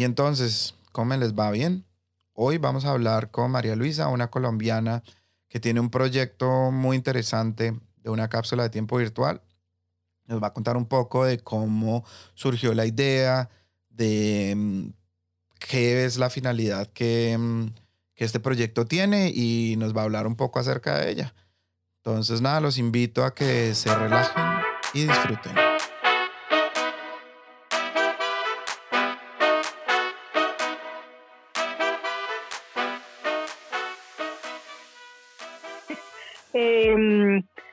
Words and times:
Y 0.00 0.04
entonces, 0.04 0.76
¿cómo 0.92 1.14
les 1.14 1.34
va 1.34 1.50
bien? 1.50 1.84
Hoy 2.32 2.56
vamos 2.56 2.86
a 2.86 2.92
hablar 2.92 3.30
con 3.30 3.50
María 3.50 3.76
Luisa, 3.76 4.08
una 4.08 4.30
colombiana 4.30 5.02
que 5.46 5.60
tiene 5.60 5.78
un 5.78 5.90
proyecto 5.90 6.70
muy 6.70 6.96
interesante 6.96 7.78
de 7.98 8.08
una 8.08 8.30
cápsula 8.30 8.62
de 8.62 8.70
tiempo 8.70 8.96
virtual. 8.96 9.42
Nos 10.24 10.42
va 10.42 10.46
a 10.46 10.52
contar 10.54 10.78
un 10.78 10.86
poco 10.86 11.26
de 11.26 11.38
cómo 11.40 12.02
surgió 12.32 12.72
la 12.72 12.86
idea, 12.86 13.50
de 13.90 14.54
mm, 14.56 14.84
qué 15.58 16.06
es 16.06 16.16
la 16.16 16.30
finalidad 16.30 16.86
que, 16.86 17.36
mm, 17.38 17.66
que 18.14 18.24
este 18.24 18.40
proyecto 18.40 18.86
tiene 18.86 19.28
y 19.28 19.74
nos 19.76 19.94
va 19.94 20.00
a 20.00 20.04
hablar 20.04 20.26
un 20.26 20.34
poco 20.34 20.60
acerca 20.60 20.98
de 20.98 21.10
ella. 21.10 21.34
Entonces, 21.98 22.40
nada, 22.40 22.62
los 22.62 22.78
invito 22.78 23.22
a 23.22 23.34
que 23.34 23.74
se 23.74 23.94
relajen 23.94 24.44
y 24.94 25.02
disfruten. 25.02 25.69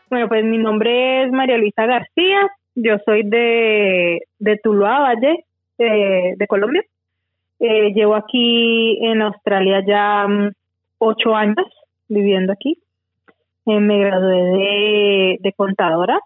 Bueno, 0.10 0.28
pues 0.28 0.44
mi 0.44 0.58
nombre 0.58 1.24
es 1.24 1.32
María 1.32 1.58
Luisa 1.58 1.86
García, 1.86 2.50
yo 2.76 2.98
soy 3.06 3.24
de, 3.24 4.22
de 4.40 4.58
Tuluá 4.58 5.00
Valle, 5.00 5.46
eh, 5.78 6.34
de 6.38 6.48
Colombia. 6.48 6.84
Eh, 7.60 7.92
llevo 7.94 8.16
aquí 8.16 9.00
en 9.04 9.22
Australia 9.22 9.84
ya 9.86 10.28
mm, 10.28 10.52
ocho 11.00 11.36
años 11.36 11.66
viviendo 12.08 12.54
aquí. 12.54 12.78
Eh, 13.66 13.80
me 13.80 14.00
gradué 14.00 15.38
de, 15.40 15.54
contadora 15.54 16.20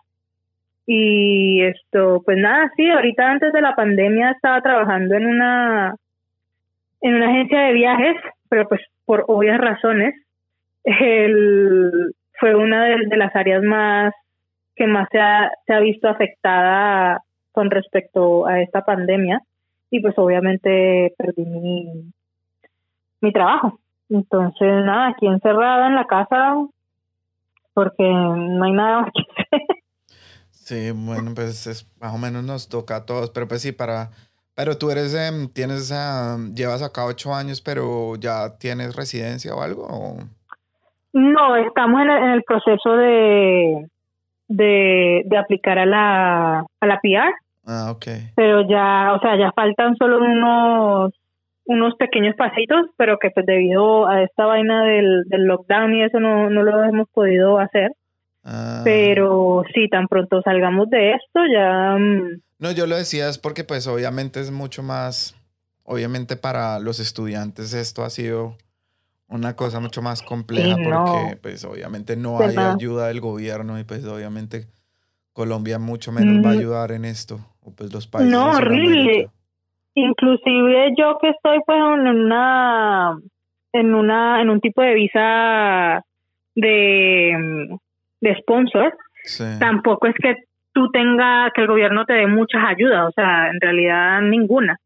y 0.86 1.64
esto, 1.64 2.22
pues 2.26 2.38
nada, 2.38 2.72
sí, 2.76 2.90
ahorita 2.90 3.32
antes 3.32 3.54
de 3.54 3.62
la 3.62 3.76
pandemia 3.76 4.32
estaba 4.32 4.62
trabajando 4.62 5.16
en 5.16 5.26
una 5.26 5.96
en 7.02 7.16
una 7.16 7.30
agencia 7.30 7.62
de 7.62 7.74
viajes, 7.74 8.16
pero 8.50 8.68
pues 8.68 8.82
por 9.06 9.26
obvias 9.28 9.60
razones, 9.60 10.14
el, 10.84 12.14
fue 12.42 12.56
una 12.56 12.86
de, 12.86 13.18
las 13.18 13.34
áreas 13.36 13.62
más 13.64 14.14
que 14.76 14.88
más 14.88 15.08
se 15.12 15.20
ha, 15.20 15.80
visto 15.80 16.10
afectada 16.10 17.24
con 17.52 17.70
respecto 17.70 18.48
a 18.48 18.62
esta 18.62 18.84
pandemia 18.84 19.40
y 19.92 20.02
pues 20.02 20.18
obviamente 20.18 21.14
perdí 21.18 21.46
mi, 21.46 22.12
mi 23.22 23.32
trabajo. 23.32 23.80
Entonces, 24.10 24.84
nada, 24.84 25.10
aquí 25.10 25.28
encerrada 25.28 25.88
en 25.88 25.96
la 25.96 26.06
casa 26.06 26.56
porque 27.74 28.04
no 28.04 28.64
hay 28.66 28.72
nada 28.72 29.02
más 29.02 29.12
que 29.14 29.22
hacer. 29.22 29.62
Sí, 30.64 30.92
bueno, 30.92 31.34
pues 31.36 31.68
es, 31.68 31.90
más 32.00 32.14
o 32.14 32.18
menos 32.18 32.44
nos 32.46 32.70
toca 32.70 32.98
a 32.98 33.06
todos, 33.06 33.32
pero 33.32 33.48
pues 33.48 33.62
sí, 33.62 33.74
para... 33.74 34.12
Pero 34.54 34.78
tú 34.78 34.90
eres, 34.90 35.14
eh, 35.14 35.50
tienes, 35.54 35.92
uh, 35.92 36.54
llevas 36.54 36.82
acá 36.82 37.06
ocho 37.06 37.34
años, 37.34 37.62
pero 37.62 38.16
ya 38.16 38.58
tienes 38.58 38.96
residencia 38.96 39.54
o 39.54 39.62
algo? 39.62 39.86
O? 39.90 40.18
No, 41.14 41.56
estamos 41.56 42.02
en 42.02 42.10
el, 42.10 42.44
proceso 42.44 42.96
de, 42.96 43.88
de, 44.48 45.24
de, 45.26 45.38
aplicar 45.38 45.78
a 45.80 45.86
la, 45.86 46.60
a 46.60 46.86
la 46.86 47.00
PR. 47.02 47.34
Ah, 47.66 47.92
ok. 47.92 48.06
Pero 48.36 48.68
ya, 48.68 49.14
o 49.14 49.20
sea, 49.20 49.38
ya 49.38 49.52
faltan 49.52 49.96
solo 49.98 50.20
unos 50.20 51.14
unos 51.66 51.96
pequeños 51.96 52.36
pasitos, 52.36 52.88
pero 52.98 53.18
que 53.18 53.30
pues 53.30 53.46
debido 53.46 54.08
a 54.08 54.24
esta 54.24 54.46
vaina 54.46 54.84
del, 54.84 55.24
del 55.28 55.44
lockdown 55.44 55.94
y 55.94 56.04
eso 56.04 56.20
no, 56.20 56.50
no 56.50 56.64
lo 56.64 56.84
hemos 56.84 57.08
podido 57.10 57.60
hacer. 57.60 57.92
Ah. 58.44 58.82
Pero 58.84 59.64
sí, 59.74 59.88
tan 59.88 60.08
pronto 60.08 60.42
salgamos 60.42 60.90
de 60.90 61.12
esto, 61.12 61.40
ya... 61.54 61.96
Mm, 61.98 62.42
no, 62.60 62.72
yo 62.72 62.88
lo 62.88 62.96
decía 62.96 63.30
es 63.30 63.38
porque 63.38 63.64
pues 63.64 63.88
obviamente 63.88 64.40
es 64.40 64.52
mucho 64.52 64.84
más, 64.84 65.36
obviamente 65.84 66.36
para 66.36 66.80
los 66.80 67.00
estudiantes 67.00 67.74
esto 67.74 68.04
ha 68.04 68.10
sido 68.10 68.56
una 69.32 69.56
cosa 69.56 69.80
mucho 69.80 70.02
más 70.02 70.22
compleja 70.22 70.76
porque 70.76 71.38
pues 71.42 71.64
obviamente 71.64 72.18
no 72.18 72.40
hay 72.40 72.56
ayuda 72.58 73.08
del 73.08 73.22
gobierno 73.22 73.80
y 73.80 73.84
pues 73.84 74.06
obviamente 74.06 74.68
Colombia 75.34 75.80
mucho 75.80 76.12
menos 76.12 76.46
va 76.46 76.52
a 76.52 76.56
mm. 76.56 76.58
ayudar 76.58 76.92
en 76.92 77.06
esto 77.06 77.40
o 77.62 77.74
pues 77.74 77.94
los 77.94 78.08
países 78.08 78.32
no 78.32 78.52
horrible. 78.52 79.30
Inclusive 79.94 80.94
yo 80.98 81.18
que 81.22 81.30
estoy 81.30 81.60
pues 81.66 81.78
en 81.78 82.08
una 82.08 83.18
en 83.74 83.96
una 83.96 84.42
en 84.42 84.50
un 84.50 84.60
tipo 84.60 84.82
de 84.82 84.94
visa 84.94 86.04
de 86.56 87.78
de 88.20 88.36
sponsor 88.42 88.94
tampoco 89.60 90.08
es 90.08 90.16
que 90.22 90.36
tú 90.74 90.90
tengas 90.92 91.52
que 91.54 91.62
el 91.62 91.68
gobierno 91.68 92.06
te 92.06 92.14
dé 92.14 92.28
muchas 92.28 92.64
ayudas 92.68 93.08
o 93.08 93.12
sea 93.12 93.50
en 93.50 93.62
realidad 93.62 94.22
ninguna. 94.22 94.78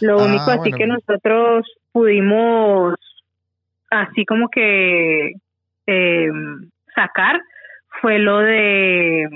Lo 0.00 0.20
ah, 0.20 0.24
único 0.24 0.50
así 0.50 0.70
que 0.70 0.86
nosotros 0.86 1.66
pudimos 1.90 2.94
así 3.90 4.24
como 4.24 4.48
que 4.48 5.32
eh, 5.86 6.30
sacar 6.94 7.40
fue 8.00 8.18
lo 8.18 8.38
de 8.38 9.28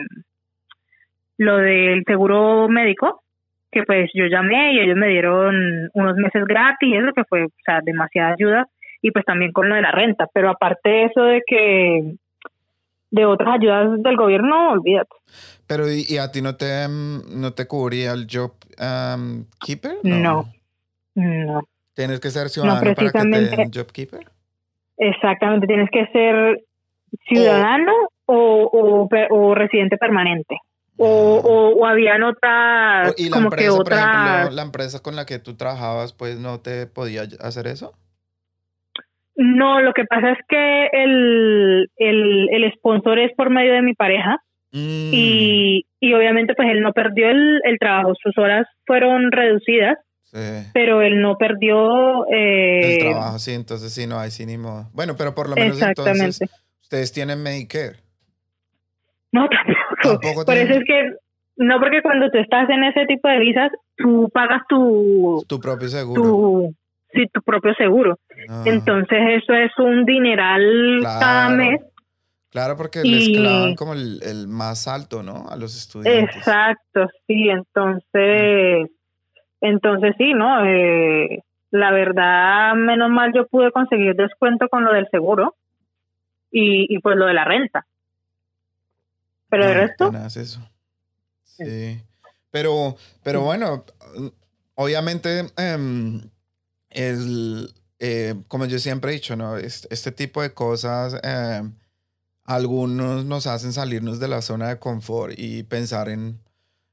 lo 1.39 1.57
del 1.57 2.05
seguro 2.07 2.69
médico 2.69 3.23
que 3.71 3.83
pues 3.85 4.11
yo 4.13 4.27
llamé 4.27 4.75
y 4.75 4.81
ellos 4.81 4.97
me 4.97 5.09
dieron 5.09 5.91
unos 5.95 6.17
meses 6.17 6.45
gratis 6.47 6.95
eso 6.95 7.13
que 7.15 7.25
fue 7.25 7.45
o 7.45 7.49
sea 7.65 7.81
demasiada 7.83 8.35
ayuda. 8.35 8.69
Y 9.05 9.11
pues 9.11 9.25
también 9.25 9.51
con 9.51 9.69
lo 9.69 9.75
de 9.75 9.83
la 9.83 9.91
renta 9.91 10.29
pero 10.33 10.51
aparte 10.51 10.89
de 10.89 11.05
eso 11.05 11.23
de 11.23 11.43
que 11.47 12.15
de 13.11 13.27
otras 13.27 13.57
ayudas 13.57 14.03
del 14.03 14.17
gobierno 14.17 14.73
olvídate. 14.73 15.11
Pero 15.67 15.84
y, 15.91 16.19
a 16.19 16.31
ti 16.31 16.43
no 16.43 16.57
te 16.57 16.87
no 16.89 17.53
te 17.55 17.67
cubría 17.67 18.13
el 18.13 18.27
job 18.31 18.53
um, 18.79 19.47
keeper 19.65 19.97
no. 20.05 20.53
No, 21.15 21.61
tienes 21.95 22.21
que 22.21 22.31
ser 22.31 22.49
ciudadano 22.49 22.95
para 22.95 22.95
que 22.95 23.11
te 23.11 23.29
den 23.29 23.71
job 23.75 23.93
keeper 23.93 24.27
Exactamente, 24.97 25.66
tienes 25.66 25.91
que 25.91 26.06
ser 26.08 26.60
ciudadano 27.28 27.92
o, 28.26 29.08
o, 29.30 29.54
residente 29.54 29.97
permanente. 29.97 30.58
O, 30.98 31.75
o, 31.76 31.86
habían 31.86 32.22
otras, 32.22 33.14
¿Y 33.19 33.28
la 33.28 33.34
como 33.34 33.47
empresa, 33.47 33.64
que 33.64 33.70
otras... 33.70 34.54
la 34.54 34.62
empresa 34.62 35.03
con 35.03 35.16
la 35.16 35.26
que 35.26 35.38
tú 35.38 35.56
trabajabas, 35.56 36.12
pues 36.12 36.38
no 36.38 36.60
te 36.60 36.86
podía 36.86 37.22
hacer 37.41 37.66
eso? 37.66 37.94
No, 39.34 39.80
lo 39.80 39.92
que 39.94 40.04
pasa 40.04 40.32
es 40.32 40.38
que 40.48 40.86
el, 40.92 41.91
el, 41.97 42.48
el 42.50 42.72
sponsor 42.74 43.19
es 43.19 43.32
por 43.34 43.50
medio 43.50 43.72
de 43.72 43.82
mi 43.82 43.94
pareja 43.94 44.36
mm. 44.72 45.10
y, 45.12 45.86
y 45.98 46.14
obviamente 46.14 46.54
pues 46.54 46.69
él 46.70 46.82
no 46.82 46.92
perdió 46.92 47.30
el, 47.30 47.60
el 47.64 47.78
trabajo, 47.78 48.12
sus 48.22 48.36
horas 48.36 48.66
fueron 48.86 49.32
reducidas 49.32 49.97
pero 50.72 51.03
él 51.03 51.20
no 51.20 51.37
perdió... 51.37 52.26
Eh, 52.28 52.94
el 52.94 52.98
trabajo, 53.10 53.38
sí, 53.38 53.53
entonces 53.53 53.93
sí, 53.93 54.06
no 54.06 54.19
hay 54.19 54.31
sí 54.31 54.47
ni 54.47 54.56
modo. 54.56 54.88
Bueno, 54.93 55.15
pero 55.16 55.34
por 55.34 55.48
lo 55.48 55.56
menos 55.56 55.81
entonces 55.81 56.41
ustedes 56.81 57.12
tienen 57.12 57.43
Medicare. 57.43 57.97
No, 59.31 59.48
tampoco. 60.03 60.44
por 60.44 60.56
eso 60.56 60.72
es 60.72 60.84
que, 60.87 61.12
no 61.56 61.78
porque 61.81 62.00
cuando 62.03 62.31
tú 62.31 62.38
estás 62.38 62.69
en 62.71 62.84
ese 62.84 63.04
tipo 63.06 63.28
de 63.28 63.38
visas, 63.41 63.71
tú 63.97 64.31
pagas 64.32 64.62
tu... 64.69 65.44
Tu 65.47 65.60
propio 65.60 65.88
seguro. 65.88 66.71
sí, 67.12 67.26
tu 67.32 67.42
propio 67.42 67.75
seguro. 67.75 68.19
Ah. 68.48 68.62
Entonces 68.65 69.19
eso 69.42 69.53
es 69.53 69.71
un 69.78 70.06
dineral 70.06 71.00
cada 71.03 71.50
mes. 71.50 71.81
Claro, 72.50 72.76
porque 72.76 73.03
les 73.03 73.28
clavan 73.28 73.75
como 73.75 73.94
el, 73.94 74.22
el, 74.22 74.47
más 74.47 74.87
alto, 74.87 75.22
¿no? 75.22 75.47
A 75.48 75.56
los 75.56 75.76
estudiantes. 75.76 76.37
Exacto, 76.37 77.06
sí. 77.26 77.50
Entonces... 77.50 78.88
Entonces 79.62 80.15
sí, 80.19 80.34
¿no? 80.34 80.67
Eh, 80.67 81.43
la 81.71 81.91
verdad, 81.93 82.75
menos 82.75 83.09
mal 83.11 83.33
yo 83.34 83.47
pude 83.47 83.73
conseguir 83.73 84.15
descuento 84.15 84.69
con 84.69 84.84
lo 84.84 84.93
del 84.93 85.09
seguro 85.11 85.56
y, 86.50 86.95
y 86.95 86.99
pues 86.99 87.17
lo 87.17 87.25
de 87.27 87.33
la 87.33 87.45
renta. 87.45 87.87
Pero 89.49 89.65
el 89.65 89.75
resto... 89.75 90.12
Eso. 90.15 90.61
Sí. 91.45 92.03
Pero, 92.51 92.97
pero 93.22 93.43
bueno, 93.43 93.84
obviamente 94.75 95.47
em, 95.56 96.21
eh, 96.91 98.34
como 98.48 98.66
yo 98.66 98.78
siempre 98.78 99.13
he 99.13 99.15
dicho, 99.15 99.36
¿no? 99.36 99.57
Este, 99.57 100.13
tipo 100.13 100.42
de 100.42 100.53
cosas, 100.53 101.19
em, 101.22 101.72
algunos 102.45 103.25
nos 103.25 103.47
hacen 103.47 103.72
salirnos 103.72 104.19
de 104.21 104.28
la 104.28 104.42
zona 104.42 104.69
de 104.69 104.78
confort 104.78 105.34
y 105.36 105.63
pensar 105.63 106.09
en, 106.09 106.41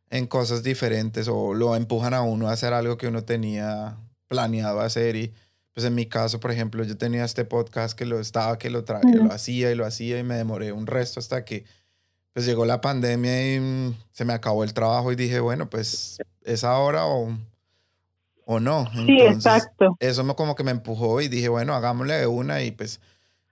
en 0.10 0.28
cosas 0.28 0.64
diferentes 0.64 1.28
o 1.28 1.54
lo 1.54 1.76
empujan 1.76 2.14
a 2.14 2.22
uno 2.22 2.50
a 2.50 2.54
hacer 2.54 2.74
algo 2.74 2.98
que 2.98 3.08
uno 3.08 3.24
tenía 3.24 3.98
planeado 4.28 4.80
hacer 4.82 5.16
y 5.16 5.34
pues 5.74 5.86
en 5.86 5.96
mi 5.96 6.08
caso, 6.08 6.40
por 6.40 6.52
ejemplo, 6.52 6.84
yo 6.84 6.98
tenía 6.98 7.24
este 7.24 7.46
podcast 7.46 7.98
que 7.98 8.06
lo 8.06 8.20
estaba, 8.20 8.58
que 8.58 8.70
lo 8.70 8.84
traía, 8.84 9.16
lo 9.16 9.32
hacía 9.32 9.72
y 9.72 9.76
lo 9.76 9.86
hacía 9.86 10.20
y 10.20 10.24
me 10.24 10.36
demoré 10.36 10.72
un 10.72 10.88
resto 10.88 11.20
hasta 11.20 11.46
que 11.46 11.64
pues 12.34 12.46
llegó 12.46 12.66
la 12.66 12.82
pandemia 12.82 13.56
y 13.56 13.60
mm, 13.60 13.96
se 14.12 14.26
me 14.26 14.34
acabó 14.34 14.64
el 14.64 14.74
trabajo 14.74 15.12
y 15.12 15.16
dije, 15.16 15.40
bueno, 15.40 15.70
pues 15.70 16.18
es 16.44 16.64
ahora 16.64 17.06
o, 17.06 17.38
o 18.46 18.60
no. 18.60 18.90
sí, 18.94 19.22
exacto. 19.22 19.96
Eso 20.00 20.24
me, 20.24 20.36
como 20.36 20.56
que 20.56 20.64
me 20.64 20.72
empujó 20.72 21.22
y 21.22 21.28
dije, 21.28 21.50
bueno, 21.50 21.74
hagámosle 21.76 22.16
de 22.16 22.28
una 22.28 22.62
y 22.62 22.72
pues 22.72 23.00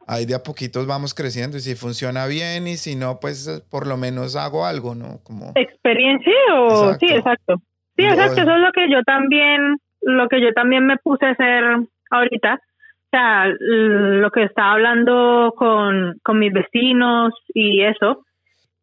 ahí 0.07 0.25
de 0.25 0.35
a 0.35 0.43
poquitos 0.43 0.87
vamos 0.87 1.13
creciendo 1.13 1.57
y 1.57 1.59
si 1.59 1.75
funciona 1.75 2.25
bien 2.27 2.67
y 2.67 2.77
si 2.77 2.95
no, 2.95 3.19
pues 3.19 3.47
eh, 3.47 3.61
por 3.69 3.87
lo 3.87 3.97
menos 3.97 4.35
hago 4.35 4.65
algo, 4.65 4.95
¿no? 4.95 5.19
Como... 5.23 5.51
Experiencia 5.55 6.33
o 6.55 6.93
sí, 6.95 7.07
exacto. 7.09 7.61
Sí, 7.97 8.05
exacto, 8.05 8.41
eso 8.41 8.55
es 8.55 8.61
lo 8.61 8.71
que 8.71 8.89
yo 8.89 9.03
también 9.03 9.77
lo 10.01 10.27
que 10.29 10.41
yo 10.41 10.53
también 10.53 10.85
me 10.85 10.97
puse 10.97 11.25
a 11.25 11.31
hacer 11.31 11.63
ahorita, 12.09 12.55
o 12.55 13.09
sea, 13.09 13.45
lo 13.59 14.31
que 14.31 14.43
estaba 14.43 14.73
hablando 14.73 15.53
con, 15.57 16.17
con 16.23 16.39
mis 16.39 16.53
vecinos 16.53 17.33
y 17.53 17.83
eso, 17.83 18.23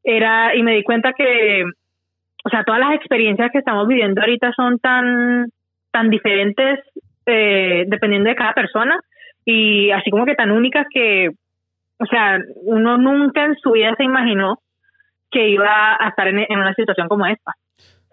era, 0.02 0.54
y 0.54 0.62
me 0.62 0.74
di 0.74 0.82
cuenta 0.82 1.12
que, 1.12 1.64
o 2.44 2.48
sea, 2.50 2.64
todas 2.64 2.80
las 2.80 2.94
experiencias 2.94 3.50
que 3.52 3.58
estamos 3.58 3.86
viviendo 3.88 4.20
ahorita 4.20 4.52
son 4.52 4.78
tan, 4.78 5.48
tan 5.90 6.10
diferentes 6.10 6.80
eh, 7.26 7.84
dependiendo 7.86 8.28
de 8.28 8.36
cada 8.36 8.52
persona 8.52 9.00
y 9.44 9.90
así 9.90 10.10
como 10.10 10.26
que 10.26 10.34
tan 10.34 10.50
únicas 10.50 10.86
que, 10.92 11.30
o 11.98 12.06
sea, 12.06 12.38
uno 12.62 12.98
nunca 12.98 13.44
en 13.44 13.56
su 13.56 13.72
vida 13.72 13.94
se 13.96 14.04
imaginó 14.04 14.60
que 15.30 15.48
iba 15.48 15.96
a 15.98 16.08
estar 16.08 16.28
en, 16.28 16.46
una 16.50 16.74
situación 16.74 17.08
como 17.08 17.26
esta. 17.26 17.52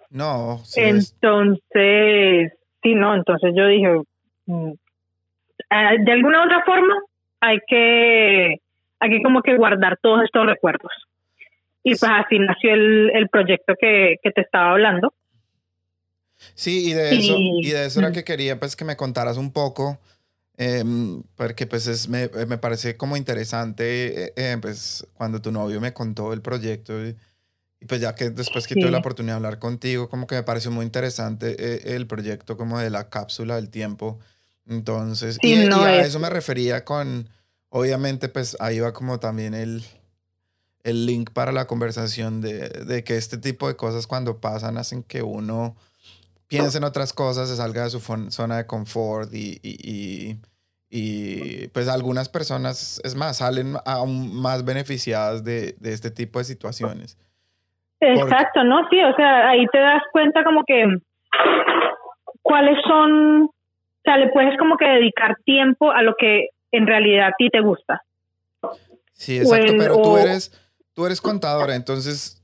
No. 0.09 0.59
Sí 0.65 0.81
entonces, 0.81 2.53
sí, 2.83 2.95
no, 2.95 3.15
entonces 3.15 3.53
yo 3.55 3.67
dije, 3.67 4.01
mm, 4.47 4.71
ah, 5.69 5.91
de 5.99 6.11
alguna 6.11 6.43
otra 6.43 6.63
forma 6.65 6.95
hay 7.39 7.59
que, 7.67 8.57
hay 8.99 9.09
que 9.09 9.21
como 9.23 9.41
que 9.41 9.55
guardar 9.55 9.97
todos 10.01 10.23
estos 10.23 10.45
recuerdos. 10.45 10.91
Y 11.83 11.91
pues 11.91 12.03
así 12.03 12.37
nació 12.37 12.73
el, 12.73 13.11
el 13.13 13.29
proyecto 13.29 13.73
que, 13.79 14.17
que 14.21 14.31
te 14.31 14.41
estaba 14.41 14.71
hablando. 14.71 15.13
Sí, 16.55 16.89
y 16.89 16.93
de 16.93 17.15
eso, 17.15 17.35
y, 17.37 17.69
de 17.71 17.85
eso 17.85 17.99
era 17.99 18.11
que 18.11 18.23
quería 18.23 18.59
pues 18.59 18.75
que 18.75 18.85
me 18.85 18.97
contaras 18.97 19.37
un 19.37 19.53
poco, 19.53 19.99
em, 20.57 21.23
porque 21.35 21.67
pues 21.67 21.87
es, 21.87 22.07
me, 22.07 22.29
me, 22.47 22.57
parece 22.57 22.97
como 22.97 23.17
interesante 23.17 24.25
eh, 24.25 24.33
eh, 24.35 24.57
pues 24.61 25.05
cuando 25.13 25.41
tu 25.41 25.51
novio 25.51 25.81
me 25.81 25.93
contó 25.93 26.33
el 26.33 26.41
proyecto 26.41 27.05
y, 27.05 27.15
pues 27.87 27.99
ya 27.99 28.13
que 28.13 28.29
después 28.29 28.67
que 28.67 28.75
tuve 28.75 28.91
la 28.91 28.99
oportunidad 28.99 29.33
de 29.33 29.37
hablar 29.37 29.57
contigo, 29.57 30.07
como 30.07 30.27
que 30.27 30.35
me 30.35 30.43
pareció 30.43 30.69
muy 30.69 30.85
interesante 30.85 31.55
eh, 31.57 31.95
el 31.95 32.05
proyecto 32.05 32.55
como 32.55 32.77
de 32.77 32.91
la 32.91 33.09
cápsula 33.09 33.55
del 33.55 33.69
tiempo. 33.69 34.19
Entonces, 34.67 35.39
y, 35.41 35.53
a 35.55 36.05
eso 36.05 36.19
me 36.19 36.29
refería 36.29 36.85
con, 36.85 37.27
obviamente 37.69 38.29
pues 38.29 38.55
ahí 38.59 38.79
va 38.79 38.93
como 38.93 39.19
también 39.19 39.55
el, 39.55 39.83
el 40.83 41.07
link 41.07 41.31
para 41.31 41.51
la 41.51 41.65
conversación 41.65 42.39
de, 42.41 42.69
de 42.69 43.03
que 43.03 43.17
este 43.17 43.39
tipo 43.39 43.67
de 43.67 43.75
cosas 43.75 44.05
cuando 44.05 44.39
pasan 44.39 44.77
hacen 44.77 45.01
que 45.01 45.23
uno 45.23 45.75
piense 46.51 46.77
en 46.79 46.83
otras 46.83 47.13
cosas, 47.13 47.47
se 47.47 47.55
salga 47.55 47.85
de 47.85 47.89
su 47.89 47.99
zona 48.29 48.57
de 48.57 48.67
confort 48.67 49.33
y, 49.33 49.57
y, 49.63 50.35
y, 50.89 51.67
pues 51.69 51.87
algunas 51.87 52.27
personas, 52.27 52.99
es 53.05 53.15
más, 53.15 53.37
salen 53.37 53.75
aún 53.85 54.35
más 54.35 54.65
beneficiadas 54.65 55.45
de, 55.45 55.75
de 55.79 55.93
este 55.93 56.11
tipo 56.11 56.39
de 56.39 56.45
situaciones. 56.45 57.17
Exacto, 58.01 58.65
¿no? 58.65 58.81
Sí, 58.89 59.01
o 59.01 59.15
sea, 59.15 59.49
ahí 59.49 59.65
te 59.67 59.79
das 59.79 60.01
cuenta 60.11 60.43
como 60.43 60.65
que 60.65 60.83
cuáles 62.41 62.77
son, 62.85 63.43
o 63.43 63.53
sea, 64.03 64.17
le 64.17 64.27
puedes 64.29 64.57
como 64.59 64.75
que 64.75 64.85
dedicar 64.85 65.37
tiempo 65.45 65.89
a 65.91 66.01
lo 66.01 66.15
que 66.19 66.49
en 66.73 66.85
realidad 66.85 67.29
a 67.29 67.35
ti 67.37 67.49
te 67.49 67.61
gusta. 67.61 68.01
Sí, 69.13 69.37
exacto, 69.37 69.73
pero 69.77 70.01
tú 70.01 70.17
eres, 70.17 70.51
tú 70.93 71.05
eres 71.05 71.21
contadora, 71.21 71.75
entonces 71.75 72.40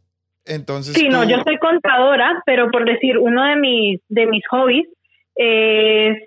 entonces. 0.48 0.94
Sí, 0.94 1.10
no, 1.10 1.24
yo 1.24 1.42
soy 1.44 1.58
contadora, 1.58 2.42
pero 2.46 2.70
por 2.72 2.86
decir, 2.86 3.18
uno 3.18 3.44
de 3.44 3.56
mis, 3.56 4.02
de 4.10 4.26
mis 4.28 4.46
hobbies 4.48 4.88
es 5.36 6.18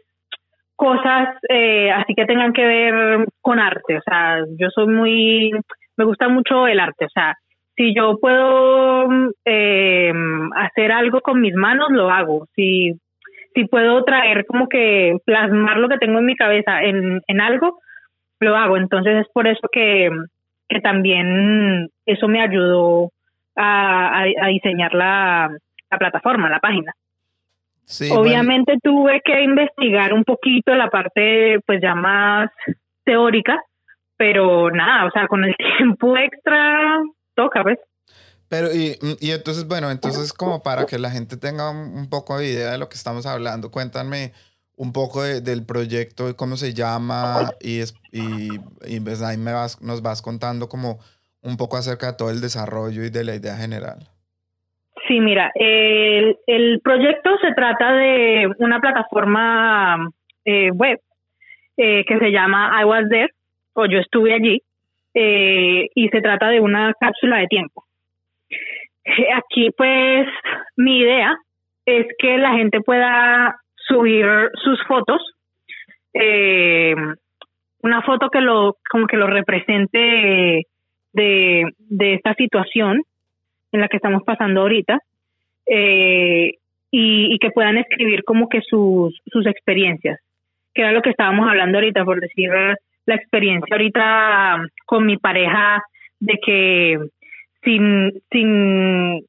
cosas 0.77 1.37
eh, 1.49 1.91
así 1.91 2.15
que 2.15 2.25
tengan 2.25 2.55
que 2.55 2.65
ver 2.65 3.27
con 3.43 3.59
arte. 3.59 3.99
O 3.99 4.03
sea, 4.03 4.45
yo 4.59 4.71
soy 4.71 4.87
muy. 4.87 5.51
Me 5.97 6.05
gusta 6.05 6.29
mucho 6.29 6.67
el 6.67 6.81
arte. 6.81 7.05
O 7.05 7.11
sea, 7.11 7.37
si 7.77 7.95
yo 7.95 8.19
puedo 8.19 9.09
eh, 9.45 10.13
hacer 10.57 10.93
algo 10.93 11.21
con 11.21 11.41
mis 11.41 11.55
manos, 11.55 11.89
lo 11.91 12.11
hago. 12.11 12.47
Si, 12.57 12.93
si 13.55 13.65
puedo 13.67 14.05
traer 14.05 14.47
como 14.47 14.69
que 14.69 15.17
plasmar 15.25 15.77
lo 15.77 15.89
que 15.89 15.99
tengo 15.99 16.19
en 16.19 16.27
mi 16.27 16.37
cabeza 16.37 16.83
en, 16.83 17.21
en 17.27 17.41
algo, 17.41 17.81
lo 18.39 18.57
hago. 18.57 18.77
Entonces 18.79 19.27
es 19.27 19.27
por 19.35 19.47
eso 19.47 19.69
que, 19.71 20.11
que 20.69 20.81
también 20.81 21.89
eso 22.07 22.27
me 22.27 22.41
ayudó 22.41 23.11
a, 23.57 24.23
a, 24.23 24.47
diseñar 24.49 24.95
la, 24.95 25.51
la, 25.91 25.99
plataforma, 25.99 26.49
la 26.49 26.61
página. 26.61 26.95
Obviamente 28.13 28.77
tuve 28.83 29.21
que 29.25 29.43
investigar 29.43 30.13
un 30.13 30.25
poquito 30.25 30.75
la 30.75 30.89
parte 30.89 31.59
pues 31.67 31.81
ya 31.83 31.95
más 31.95 32.49
teórica, 33.05 33.61
pero 34.17 34.71
nada, 34.71 35.07
o 35.07 35.11
sea, 35.11 35.27
con 35.27 35.45
el 35.45 35.57
tiempo 35.79 36.17
extra 36.17 37.01
toca, 37.35 37.63
¿ves? 37.63 37.79
Pero, 38.49 38.69
y, 38.75 38.97
y 39.21 39.31
entonces, 39.31 39.67
bueno, 39.67 39.91
entonces 39.91 40.33
como 40.33 40.63
para 40.63 40.85
que 40.85 40.99
la 40.99 41.11
gente 41.11 41.37
tenga 41.37 41.71
un, 41.71 42.09
poco 42.11 42.39
de 42.39 42.49
idea 42.49 42.73
de 42.73 42.79
lo 42.79 42.89
que 42.89 42.97
estamos 42.97 43.25
hablando, 43.25 43.71
cuéntame 43.71 44.33
un 44.77 44.93
poco 44.93 45.23
del 45.23 45.65
proyecto 45.65 46.29
y 46.29 46.35
cómo 46.35 46.57
se 46.57 46.75
llama 46.75 47.53
y, 47.61 47.81
y, 48.11 48.49
y 48.87 49.01
pues 49.01 49.23
ahí 49.23 49.37
me 49.37 49.53
vas, 49.53 49.81
nos 49.83 50.03
vas 50.03 50.21
contando 50.21 50.69
como 50.69 50.99
un 51.43 51.57
poco 51.57 51.77
acerca 51.77 52.13
de 52.13 52.17
todo 52.19 52.31
el 52.31 52.41
desarrollo 52.41 53.05
y 53.05 53.11
de 53.11 53.25
la 53.25 53.35
idea 53.35 53.57
general. 53.57 53.99
Sí, 55.09 55.21
mira, 55.21 55.51
el, 55.55 56.37
el 56.47 56.81
proyecto 56.85 57.37
se 57.39 57.53
trata 57.55 57.93
de 57.93 58.49
una 58.59 58.81
plataforma 58.81 60.09
eh, 60.45 60.71
web 60.71 61.01
eh, 61.77 62.05
que 62.07 62.19
se 62.19 62.31
llama 62.31 62.81
I 62.81 62.85
Was 62.85 63.09
There, 63.09 63.31
o 63.73 63.87
yo 63.87 63.99
estuve 63.99 64.35
allí, 64.35 64.63
eh, 65.15 65.89
y 65.95 66.09
se 66.11 66.21
trata 66.21 66.49
de 66.49 66.61
una 66.61 66.93
cápsula 67.01 67.39
de 67.39 67.47
tiempo. 67.47 67.85
Aquí, 69.35 69.71
pues, 69.77 70.29
mi 70.77 71.01
idea 71.01 71.35
es 71.87 72.07
que 72.19 72.39
la 72.39 72.53
gente 72.53 72.81
pueda 72.81 73.57
subir 73.75 74.27
sus 74.63 74.81
fotos, 74.87 75.21
una 77.83 78.03
foto 78.03 78.29
que 78.29 78.41
lo, 78.41 78.77
como 78.91 79.07
que 79.07 79.17
lo 79.17 79.27
represente 79.27 80.67
de, 81.13 81.65
de 81.79 82.15
esta 82.15 82.35
situación 82.35 83.03
en 83.73 83.81
la 83.81 83.89
que 83.89 83.97
estamos 83.97 84.23
pasando 84.25 84.63
ahorita 84.63 84.99
eh, 85.67 86.55
y, 86.91 87.39
que 87.39 87.51
puedan 87.51 87.79
escribir 87.79 88.25
como 88.25 88.49
que 88.49 88.61
sus, 88.63 89.21
sus 89.27 89.47
experiencias, 89.47 90.19
que 90.75 90.83
era 90.83 90.93
lo 90.93 91.03
que 91.03 91.11
estábamos 91.11 91.49
hablando 91.49 91.79
ahorita, 91.79 92.05
por 92.05 92.21
decir 92.21 92.51
la 93.07 93.15
experiencia 93.15 93.75
ahorita 93.75 94.67
con 94.87 95.07
mi 95.07 95.17
pareja 95.17 95.83
de 96.19 96.39
que 96.45 96.99
sin, 97.63 98.13
sin 98.31 99.25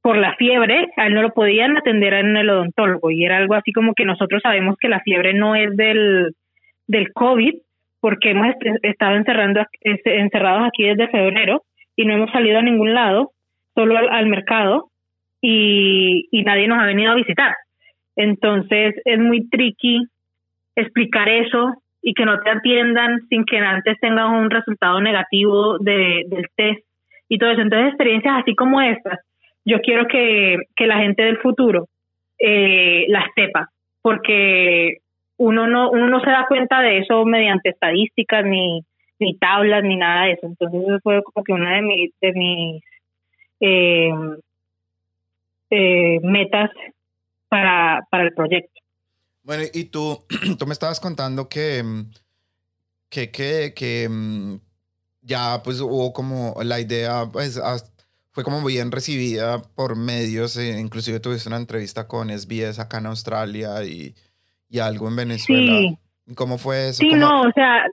por 0.00 0.16
la 0.16 0.34
fiebre, 0.36 0.88
a 0.96 1.06
él 1.06 1.14
no 1.14 1.22
lo 1.22 1.32
podían 1.32 1.76
atender 1.76 2.14
en 2.14 2.36
el 2.36 2.50
odontólogo 2.50 3.10
y 3.10 3.24
era 3.24 3.36
algo 3.36 3.54
así 3.54 3.72
como 3.72 3.94
que 3.94 4.04
nosotros 4.04 4.42
sabemos 4.42 4.76
que 4.80 4.88
la 4.88 5.00
fiebre 5.00 5.34
no 5.34 5.54
es 5.54 5.76
del, 5.76 6.34
del 6.88 7.12
COVID, 7.12 7.54
porque 8.02 8.32
hemos 8.32 8.48
estado 8.82 9.14
encerrando, 9.14 9.64
este, 9.80 10.18
encerrados 10.18 10.66
aquí 10.66 10.82
desde 10.82 11.06
febrero 11.06 11.62
y 11.94 12.04
no 12.04 12.14
hemos 12.14 12.32
salido 12.32 12.58
a 12.58 12.62
ningún 12.62 12.94
lado, 12.94 13.30
solo 13.76 13.96
al, 13.96 14.26
mercado 14.26 14.90
y, 15.40 16.28
nadie 16.44 16.66
nos 16.66 16.80
ha 16.80 16.86
venido 16.86 17.12
a 17.12 17.14
visitar. 17.14 17.54
Entonces 18.16 18.96
es 19.04 19.18
muy 19.20 19.48
tricky 19.48 20.04
explicar 20.74 21.28
eso 21.28 21.74
y 22.02 22.12
que 22.14 22.24
no 22.24 22.40
te 22.40 22.50
atiendan 22.50 23.20
sin 23.28 23.44
que 23.44 23.58
antes 23.58 23.96
tengas 24.00 24.30
un 24.30 24.50
resultado 24.50 25.00
negativo 25.00 25.78
de, 25.78 26.24
del 26.26 26.46
test 26.56 26.84
y 27.28 27.38
todo 27.38 27.52
eso. 27.52 27.60
Entonces 27.60 27.90
experiencias 27.90 28.34
así 28.42 28.56
como 28.56 28.80
estas, 28.80 29.20
yo 29.64 29.80
quiero 29.80 30.08
que, 30.08 30.56
que 30.74 30.88
la 30.88 30.98
gente 30.98 31.22
del 31.22 31.38
futuro 31.38 31.86
eh, 32.36 33.04
las 33.06 33.26
sepa, 33.36 33.68
porque 34.02 34.96
uno 35.42 35.66
no, 35.66 35.90
uno 35.90 36.08
no 36.08 36.20
se 36.20 36.30
da 36.30 36.46
cuenta 36.46 36.80
de 36.80 36.98
eso 36.98 37.24
mediante 37.24 37.70
estadísticas 37.70 38.44
ni, 38.44 38.84
ni 39.18 39.36
tablas 39.38 39.82
ni 39.82 39.96
nada 39.96 40.26
de 40.26 40.32
eso. 40.32 40.46
Entonces 40.46 40.82
eso 40.86 40.98
fue 41.02 41.22
como 41.24 41.42
que 41.42 41.52
una 41.52 41.76
de, 41.76 41.82
mis 41.82 42.12
de 42.20 42.32
mis 42.32 42.82
eh, 43.60 44.10
eh, 45.70 46.20
metas 46.22 46.70
para, 47.48 48.06
para 48.08 48.24
el 48.24 48.34
proyecto. 48.34 48.80
Bueno, 49.42 49.64
y 49.74 49.86
tú, 49.86 50.24
tú 50.58 50.66
me 50.66 50.72
estabas 50.74 51.00
contando 51.00 51.48
que, 51.48 51.82
que, 53.08 53.32
que, 53.32 53.72
que 53.74 54.08
ya 55.22 55.60
pues 55.64 55.80
hubo 55.80 56.12
como 56.12 56.54
la 56.62 56.78
idea, 56.78 57.24
pues 57.32 57.60
fue 58.30 58.44
como 58.44 58.64
bien 58.64 58.92
recibida 58.92 59.60
por 59.60 59.96
medios, 59.96 60.56
eh, 60.56 60.78
inclusive 60.78 61.18
tuviste 61.18 61.48
una 61.48 61.58
entrevista 61.58 62.06
con 62.06 62.30
SBS 62.30 62.78
acá 62.78 62.98
en 62.98 63.06
Australia 63.06 63.82
y 63.84 64.14
y 64.72 64.80
algo 64.80 65.08
en 65.08 65.16
Venezuela. 65.16 65.72
Sí. 65.78 65.98
¿Cómo 66.34 66.56
fue 66.56 66.88
eso? 66.88 67.02
Sí, 67.04 67.14
no, 67.14 67.42
o 67.42 67.52
sea, 67.52 67.84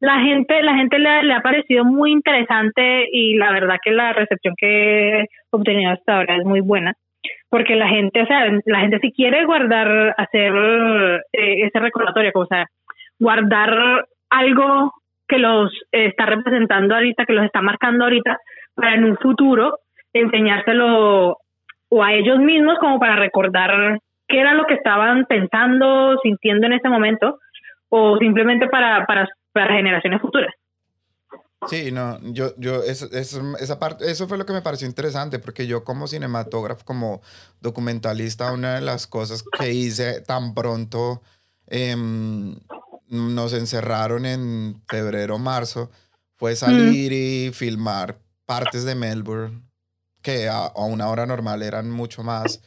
la 0.00 0.20
gente, 0.20 0.62
la 0.62 0.76
gente 0.76 0.98
le, 0.98 1.32
ha 1.32 1.40
parecido 1.40 1.84
muy 1.84 2.12
interesante 2.12 3.08
y 3.12 3.34
la 3.34 3.50
verdad 3.50 3.76
que 3.82 3.90
la 3.90 4.12
recepción 4.12 4.54
que 4.56 5.20
he 5.20 5.26
obtenido 5.50 5.90
hasta 5.90 6.16
ahora 6.16 6.36
es 6.36 6.44
muy 6.44 6.60
buena. 6.60 6.94
Porque 7.50 7.74
la 7.74 7.88
gente, 7.88 8.22
o 8.22 8.26
sea, 8.26 8.46
la 8.66 8.80
gente 8.80 9.00
si 9.00 9.10
quiere 9.10 9.44
guardar, 9.44 10.14
hacer 10.16 10.52
eh, 11.32 11.66
ese 11.66 11.78
recordatorio, 11.80 12.30
o 12.34 12.46
sea, 12.46 12.66
guardar 13.18 14.06
algo 14.30 14.92
que 15.26 15.38
los 15.38 15.72
está 15.90 16.26
representando 16.26 16.94
ahorita, 16.94 17.24
que 17.26 17.32
los 17.32 17.44
está 17.44 17.60
marcando 17.60 18.04
ahorita, 18.04 18.38
para 18.74 18.94
en 18.94 19.04
un 19.04 19.16
futuro 19.16 19.78
enseñárselo 20.12 21.36
o 21.90 22.02
a 22.02 22.12
ellos 22.12 22.38
mismos 22.38 22.78
como 22.78 23.00
para 23.00 23.16
recordar 23.16 23.98
qué 24.28 24.40
era 24.40 24.54
lo 24.54 24.66
que 24.66 24.74
estaban 24.74 25.24
pensando, 25.26 26.18
sintiendo 26.22 26.66
en 26.66 26.74
ese 26.74 26.88
momento, 26.88 27.38
o 27.88 28.18
simplemente 28.18 28.68
para, 28.68 29.06
para, 29.06 29.28
para 29.52 29.74
generaciones 29.74 30.20
futuras. 30.20 30.54
Sí, 31.66 31.90
no, 31.90 32.20
yo, 32.22 32.54
yo, 32.56 32.84
eso, 32.84 33.08
esa 33.12 33.78
parte, 33.80 34.08
eso 34.08 34.28
fue 34.28 34.38
lo 34.38 34.46
que 34.46 34.52
me 34.52 34.62
pareció 34.62 34.86
interesante, 34.86 35.40
porque 35.40 35.66
yo 35.66 35.82
como 35.82 36.06
cinematógrafo, 36.06 36.84
como 36.84 37.20
documentalista, 37.60 38.52
una 38.52 38.76
de 38.76 38.80
las 38.80 39.08
cosas 39.08 39.42
que 39.58 39.72
hice 39.72 40.20
tan 40.20 40.54
pronto, 40.54 41.20
em, 41.66 42.54
nos 43.08 43.52
encerraron 43.54 44.24
en 44.24 44.80
febrero, 44.88 45.38
marzo, 45.38 45.90
fue 46.36 46.54
salir 46.54 47.12
y 47.12 47.50
filmar 47.52 48.16
partes 48.46 48.84
de 48.84 48.94
Melbourne, 48.94 49.62
que 50.22 50.48
a, 50.48 50.70
una 50.76 51.08
hora 51.08 51.26
normal 51.26 51.62
eran 51.62 51.90
mucho 51.90 52.22
más, 52.22 52.62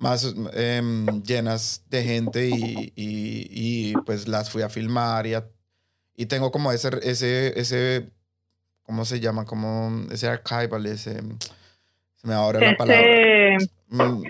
más 0.00 0.34
em, 0.54 1.22
llenas 1.22 1.84
de 1.90 2.02
gente 2.02 2.48
y, 2.48 2.92
y, 2.96 3.92
pues 4.06 4.26
las 4.26 4.50
fui 4.50 4.62
a 4.62 4.70
filmar 4.70 5.26
y, 5.26 5.34
y 6.16 6.26
tengo 6.26 6.50
como 6.50 6.72
ese, 6.72 6.88
ese, 7.02 7.58
ese 7.60 8.10
¿cómo 8.82 9.04
se 9.04 9.20
llama? 9.20 9.44
Como 9.44 10.06
ese 10.10 10.26
archival, 10.26 10.86
ese... 10.86 11.20
Se 12.16 12.26
me 12.26 12.34
va 12.34 12.52
la 12.52 12.76
palabra. 12.76 13.58
Mm, 13.88 14.22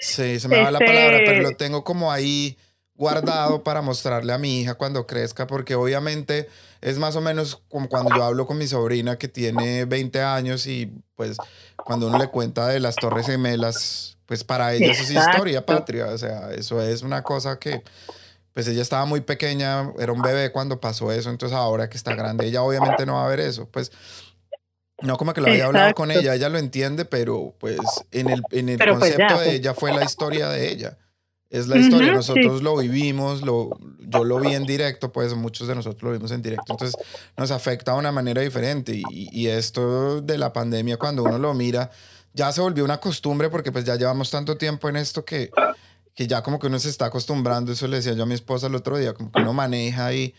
sí, 0.00 0.38
se 0.38 0.48
me 0.48 0.60
va 0.60 0.70
la 0.70 0.78
palabra, 0.78 1.18
pero 1.24 1.42
lo 1.42 1.56
tengo 1.56 1.82
como 1.82 2.12
ahí 2.12 2.56
guardado 2.98 3.62
para 3.62 3.80
mostrarle 3.80 4.32
a 4.32 4.38
mi 4.38 4.60
hija 4.60 4.74
cuando 4.74 5.06
crezca, 5.06 5.46
porque 5.46 5.76
obviamente 5.76 6.48
es 6.80 6.98
más 6.98 7.14
o 7.14 7.20
menos 7.20 7.62
como 7.68 7.88
cuando 7.88 8.14
yo 8.14 8.24
hablo 8.24 8.46
con 8.46 8.58
mi 8.58 8.66
sobrina 8.66 9.16
que 9.16 9.28
tiene 9.28 9.84
20 9.84 10.20
años 10.20 10.66
y 10.66 10.92
pues 11.14 11.36
cuando 11.76 12.08
uno 12.08 12.18
le 12.18 12.26
cuenta 12.26 12.66
de 12.66 12.80
las 12.80 12.96
Torres 12.96 13.26
Gemelas, 13.26 14.18
pues 14.26 14.42
para 14.42 14.74
ella 14.74 14.90
eso 14.90 15.04
es 15.04 15.10
historia 15.10 15.64
patria, 15.64 16.06
o 16.06 16.18
sea, 16.18 16.50
eso 16.50 16.82
es 16.82 17.02
una 17.02 17.22
cosa 17.22 17.58
que 17.60 17.82
pues 18.52 18.66
ella 18.66 18.82
estaba 18.82 19.04
muy 19.04 19.20
pequeña, 19.20 19.92
era 20.00 20.12
un 20.12 20.20
bebé 20.20 20.50
cuando 20.50 20.80
pasó 20.80 21.12
eso, 21.12 21.30
entonces 21.30 21.56
ahora 21.56 21.88
que 21.88 21.96
está 21.96 22.16
grande, 22.16 22.46
ella 22.46 22.62
obviamente 22.62 23.06
no 23.06 23.14
va 23.14 23.26
a 23.26 23.28
ver 23.28 23.38
eso, 23.38 23.68
pues 23.70 23.92
no 25.02 25.16
como 25.16 25.32
que 25.32 25.40
lo 25.40 25.46
había 25.46 25.66
hablado 25.66 25.94
con 25.94 26.10
ella, 26.10 26.34
ella 26.34 26.48
lo 26.48 26.58
entiende, 26.58 27.04
pero 27.04 27.54
pues 27.60 27.78
en 28.10 28.28
el, 28.28 28.42
en 28.50 28.70
el 28.70 28.78
pues, 28.78 28.90
concepto 28.90 29.38
de 29.38 29.44
pues. 29.44 29.54
ella 29.54 29.74
fue 29.74 29.92
la 29.92 30.04
historia 30.04 30.48
de 30.48 30.72
ella. 30.72 30.98
Es 31.50 31.66
la 31.66 31.78
historia, 31.78 32.12
nosotros 32.12 32.62
lo 32.62 32.76
vivimos, 32.76 33.42
lo, 33.42 33.70
yo 34.00 34.24
lo 34.24 34.38
vi 34.38 34.54
en 34.54 34.66
directo, 34.66 35.10
pues 35.10 35.34
muchos 35.34 35.66
de 35.66 35.74
nosotros 35.74 36.02
lo 36.02 36.12
vimos 36.12 36.30
en 36.30 36.42
directo, 36.42 36.72
entonces 36.72 36.96
nos 37.38 37.50
afecta 37.50 37.92
de 37.92 37.98
una 37.98 38.12
manera 38.12 38.42
diferente 38.42 38.94
y, 38.94 39.04
y 39.32 39.46
esto 39.46 40.20
de 40.20 40.36
la 40.36 40.52
pandemia 40.52 40.98
cuando 40.98 41.24
uno 41.24 41.38
lo 41.38 41.54
mira 41.54 41.90
ya 42.34 42.52
se 42.52 42.60
volvió 42.60 42.84
una 42.84 42.98
costumbre 42.98 43.48
porque 43.48 43.72
pues 43.72 43.84
ya 43.86 43.96
llevamos 43.96 44.30
tanto 44.30 44.58
tiempo 44.58 44.90
en 44.90 44.96
esto 44.96 45.24
que 45.24 45.50
que 46.18 46.26
ya 46.26 46.42
como 46.42 46.58
que 46.58 46.66
uno 46.66 46.80
se 46.80 46.88
está 46.88 47.06
acostumbrando, 47.06 47.70
eso 47.70 47.86
le 47.86 47.98
decía 47.98 48.12
yo 48.12 48.24
a 48.24 48.26
mi 48.26 48.34
esposa 48.34 48.66
el 48.66 48.74
otro 48.74 48.98
día, 48.98 49.14
como 49.14 49.30
que 49.30 49.40
uno 49.40 49.52
maneja 49.52 50.12
y 50.12 50.34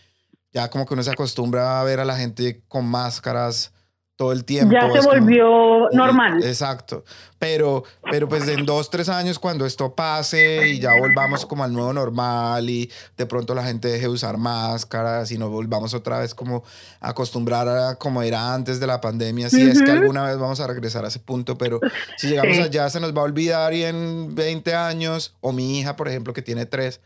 ya 0.52 0.68
como 0.68 0.84
que 0.84 0.92
uno 0.92 1.02
se 1.02 1.10
acostumbra 1.10 1.80
a 1.80 1.84
ver 1.84 2.00
a 2.00 2.04
la 2.04 2.18
gente 2.18 2.62
con 2.68 2.84
máscaras, 2.84 3.72
todo 4.20 4.32
el 4.32 4.44
tiempo. 4.44 4.74
Ya 4.74 4.86
se 4.92 5.00
volvió 5.00 5.88
normal. 5.92 6.44
Exacto. 6.44 7.04
Pero, 7.38 7.84
pero 8.10 8.28
pues 8.28 8.46
en 8.48 8.66
dos, 8.66 8.90
tres 8.90 9.08
años 9.08 9.38
cuando 9.38 9.64
esto 9.64 9.94
pase 9.94 10.68
y 10.68 10.78
ya 10.78 10.90
volvamos 10.92 11.46
como 11.46 11.64
al 11.64 11.72
nuevo 11.72 11.90
normal 11.94 12.68
y 12.68 12.90
de 13.16 13.24
pronto 13.24 13.54
la 13.54 13.64
gente 13.64 13.88
deje 13.88 14.02
de 14.02 14.08
usar 14.08 14.36
máscaras 14.36 15.32
y 15.32 15.38
nos 15.38 15.48
volvamos 15.48 15.94
otra 15.94 16.18
vez 16.18 16.34
como 16.34 16.64
a 17.00 17.08
acostumbrar 17.08 17.66
a 17.66 17.94
como 17.94 18.20
era 18.20 18.52
antes 18.52 18.78
de 18.78 18.86
la 18.86 19.00
pandemia, 19.00 19.48
si 19.48 19.62
es 19.62 19.80
que 19.80 19.90
alguna 19.90 20.26
vez 20.26 20.36
vamos 20.36 20.60
a 20.60 20.66
regresar 20.66 21.02
a 21.06 21.08
ese 21.08 21.20
punto, 21.20 21.56
pero 21.56 21.80
si 22.18 22.28
llegamos 22.28 22.58
allá 22.58 22.90
se 22.90 23.00
nos 23.00 23.16
va 23.16 23.22
a 23.22 23.24
olvidar 23.24 23.72
y 23.72 23.84
en 23.84 24.34
20 24.34 24.74
años, 24.74 25.34
o 25.40 25.52
mi 25.52 25.78
hija, 25.78 25.96
por 25.96 26.08
ejemplo, 26.08 26.34
que 26.34 26.42
tiene 26.42 26.66
tres, 26.66 27.00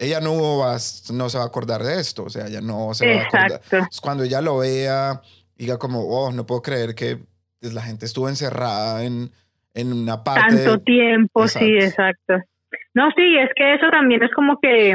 ella 0.00 0.18
no, 0.18 0.58
va, 0.58 0.78
no 1.12 1.30
se 1.30 1.38
va 1.38 1.44
a 1.44 1.46
acordar 1.46 1.84
de 1.84 2.00
esto, 2.00 2.24
o 2.24 2.30
sea, 2.30 2.48
ella 2.48 2.60
no 2.60 2.92
se 2.92 3.06
va 3.06 3.20
a 3.20 3.24
acordar. 3.26 3.88
Cuando 4.02 4.24
ella 4.24 4.40
lo 4.40 4.58
vea 4.58 5.22
diga 5.60 5.78
como, 5.78 6.00
oh, 6.08 6.32
no 6.32 6.46
puedo 6.46 6.62
creer 6.62 6.94
que 6.94 7.18
la 7.60 7.82
gente 7.82 8.06
estuvo 8.06 8.28
encerrada 8.28 9.04
en, 9.04 9.28
en 9.74 9.92
una 9.92 10.24
parte. 10.24 10.56
Tanto 10.56 10.78
tiempo, 10.80 11.46
sí, 11.46 11.76
exacto. 11.76 12.38
No, 12.94 13.10
sí, 13.14 13.36
es 13.36 13.50
que 13.54 13.74
eso 13.74 13.90
también 13.90 14.22
es 14.22 14.32
como 14.32 14.58
que 14.58 14.94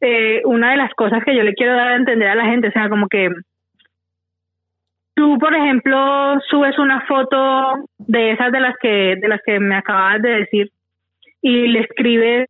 eh, 0.00 0.42
una 0.44 0.72
de 0.72 0.76
las 0.78 0.92
cosas 0.94 1.22
que 1.24 1.34
yo 1.36 1.44
le 1.44 1.54
quiero 1.54 1.76
dar 1.76 1.88
a 1.88 1.96
entender 1.96 2.28
a 2.28 2.34
la 2.34 2.46
gente, 2.46 2.68
o 2.68 2.72
sea, 2.72 2.88
como 2.88 3.06
que 3.08 3.28
tú, 5.14 5.38
por 5.38 5.54
ejemplo, 5.54 6.40
subes 6.50 6.76
una 6.78 7.06
foto 7.06 7.86
de 7.98 8.32
esas 8.32 8.50
de 8.50 8.60
las 8.60 8.74
que 8.80 9.14
de 9.20 9.28
las 9.28 9.40
que 9.46 9.60
me 9.60 9.76
acabas 9.76 10.20
de 10.20 10.30
decir 10.30 10.70
y 11.40 11.68
le 11.68 11.80
escribes 11.80 12.48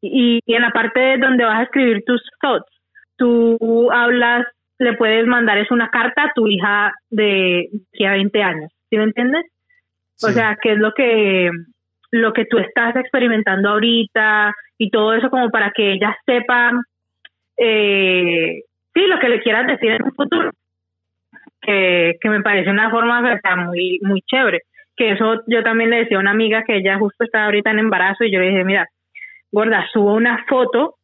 y, 0.00 0.40
y 0.46 0.54
en 0.54 0.62
la 0.62 0.70
parte 0.70 1.18
donde 1.18 1.44
vas 1.44 1.58
a 1.58 1.62
escribir 1.64 2.04
tus 2.06 2.22
thoughts, 2.40 2.70
tú 3.16 3.90
hablas 3.90 4.46
le 4.78 4.94
puedes 4.94 5.26
mandar 5.26 5.58
es 5.58 5.70
una 5.70 5.90
carta 5.90 6.24
a 6.24 6.32
tu 6.34 6.46
hija 6.48 6.92
de 7.10 7.68
que 7.92 8.06
a 8.06 8.12
20 8.12 8.42
años, 8.42 8.72
¿sí 8.90 8.96
me 8.96 9.04
entiendes? 9.04 9.44
O 10.22 10.28
sea, 10.28 10.56
qué 10.60 10.72
es 10.72 10.78
lo 10.78 10.92
que 10.92 11.50
lo 12.10 12.32
que 12.32 12.46
tú 12.46 12.58
estás 12.58 12.96
experimentando 12.96 13.70
ahorita 13.70 14.54
y 14.78 14.90
todo 14.90 15.14
eso 15.14 15.28
como 15.28 15.50
para 15.50 15.72
que 15.72 15.92
ella 15.92 16.16
sepa 16.24 16.72
eh, 17.58 18.62
sí 18.94 19.00
lo 19.06 19.18
que 19.18 19.28
le 19.28 19.42
quieras 19.42 19.66
decir 19.66 19.90
en 19.92 20.04
un 20.04 20.12
futuro 20.12 20.50
que, 21.60 22.14
que 22.20 22.28
me 22.30 22.42
parece 22.42 22.70
una 22.70 22.90
forma 22.90 23.20
muy 23.66 23.98
muy 24.02 24.22
chévere. 24.22 24.60
Que 24.96 25.12
eso 25.12 25.42
yo 25.46 25.62
también 25.62 25.90
le 25.90 25.98
decía 25.98 26.16
a 26.16 26.20
una 26.20 26.30
amiga 26.30 26.64
que 26.64 26.76
ella 26.76 26.98
justo 26.98 27.24
está 27.24 27.44
ahorita 27.44 27.70
en 27.70 27.80
embarazo 27.80 28.24
y 28.24 28.32
yo 28.32 28.40
le 28.40 28.48
dije 28.48 28.64
mira 28.64 28.88
gorda 29.52 29.86
subo 29.92 30.14
una 30.14 30.44
foto 30.48 30.94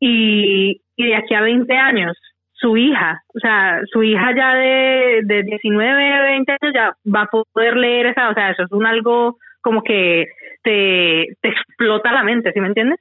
y, 0.00 0.80
y 0.96 1.06
de 1.06 1.16
aquí 1.16 1.34
a 1.34 1.40
20 1.40 1.72
años 1.76 2.16
su 2.64 2.78
hija, 2.78 3.22
o 3.34 3.38
sea, 3.40 3.80
su 3.92 4.02
hija 4.02 4.34
ya 4.34 4.54
de, 4.54 5.20
de 5.24 5.42
19, 5.42 6.22
20 6.22 6.52
años 6.52 6.74
ya 6.74 6.96
va 7.14 7.22
a 7.24 7.26
poder 7.26 7.76
leer 7.76 8.06
esa, 8.06 8.30
o 8.30 8.34
sea, 8.34 8.52
eso 8.52 8.62
es 8.62 8.72
un 8.72 8.86
algo 8.86 9.36
como 9.60 9.82
que 9.82 10.28
te, 10.62 11.26
te 11.42 11.48
explota 11.48 12.10
la 12.10 12.22
mente, 12.22 12.52
¿sí 12.54 12.60
me 12.60 12.68
entiendes? 12.68 12.98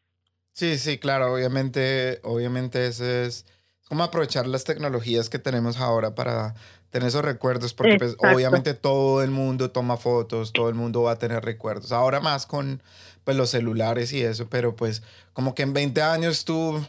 Sí, 0.51 0.77
sí, 0.77 0.97
claro, 0.97 1.33
obviamente, 1.33 2.19
obviamente 2.23 2.87
eso 2.87 3.05
es 3.05 3.45
como 3.87 4.03
aprovechar 4.03 4.47
las 4.47 4.65
tecnologías 4.65 5.29
que 5.29 5.39
tenemos 5.39 5.79
ahora 5.79 6.13
para 6.13 6.55
tener 6.89 7.07
esos 7.07 7.23
recuerdos, 7.23 7.73
porque 7.73 7.95
pues, 7.97 8.17
obviamente 8.19 8.73
todo 8.73 9.23
el 9.23 9.31
mundo 9.31 9.71
toma 9.71 9.95
fotos, 9.95 10.51
todo 10.51 10.67
el 10.67 10.75
mundo 10.75 11.03
va 11.03 11.13
a 11.13 11.19
tener 11.19 11.43
recuerdos. 11.43 11.93
Ahora 11.93 12.19
más 12.19 12.45
con 12.45 12.83
pues, 13.23 13.37
los 13.37 13.49
celulares 13.49 14.11
y 14.11 14.21
eso, 14.21 14.47
pero 14.49 14.75
pues 14.75 15.03
como 15.31 15.55
que 15.55 15.63
en 15.63 15.73
20 15.73 16.01
años 16.01 16.43
tú 16.43 16.85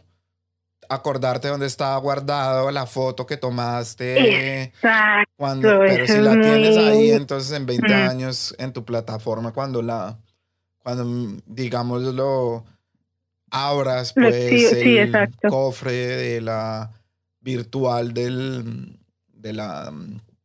acordarte 0.88 1.48
dónde 1.48 1.66
estaba 1.66 1.96
guardado 1.98 2.70
la 2.70 2.86
foto 2.86 3.26
que 3.26 3.36
tomaste. 3.36 4.64
Exacto. 4.64 5.32
Cuando, 5.36 5.80
pero 5.80 6.06
si 6.06 6.18
la 6.18 6.32
tienes 6.40 6.76
ahí, 6.76 7.10
entonces 7.10 7.56
en 7.56 7.66
20 7.66 7.94
años 7.94 8.54
en 8.58 8.72
tu 8.72 8.84
plataforma, 8.84 9.52
cuando 9.52 9.82
la, 9.82 10.18
cuando 10.78 11.40
digamos 11.46 12.02
lo 12.02 12.64
abras, 13.50 14.12
pues 14.12 14.72
el 14.72 15.12
cofre 15.48 15.92
de 15.92 16.40
la 16.40 16.90
virtual 17.40 18.12
del, 18.14 18.98
de 19.32 19.52
la 19.52 19.92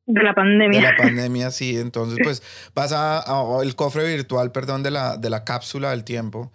de 0.09 0.23
la 0.23 0.33
pandemia. 0.33 0.79
De 0.79 0.87
la 0.87 0.95
pandemia, 0.97 1.51
sí. 1.51 1.77
Entonces, 1.77 2.17
pues 2.23 2.41
vas 2.73 2.91
a, 2.93 3.23
el 3.61 3.75
cofre 3.75 4.07
virtual, 4.07 4.51
perdón, 4.51 4.81
de 4.81 4.89
la, 4.89 5.17
de 5.17 5.29
la 5.29 5.43
cápsula 5.43 5.91
del 5.91 6.03
tiempo. 6.03 6.51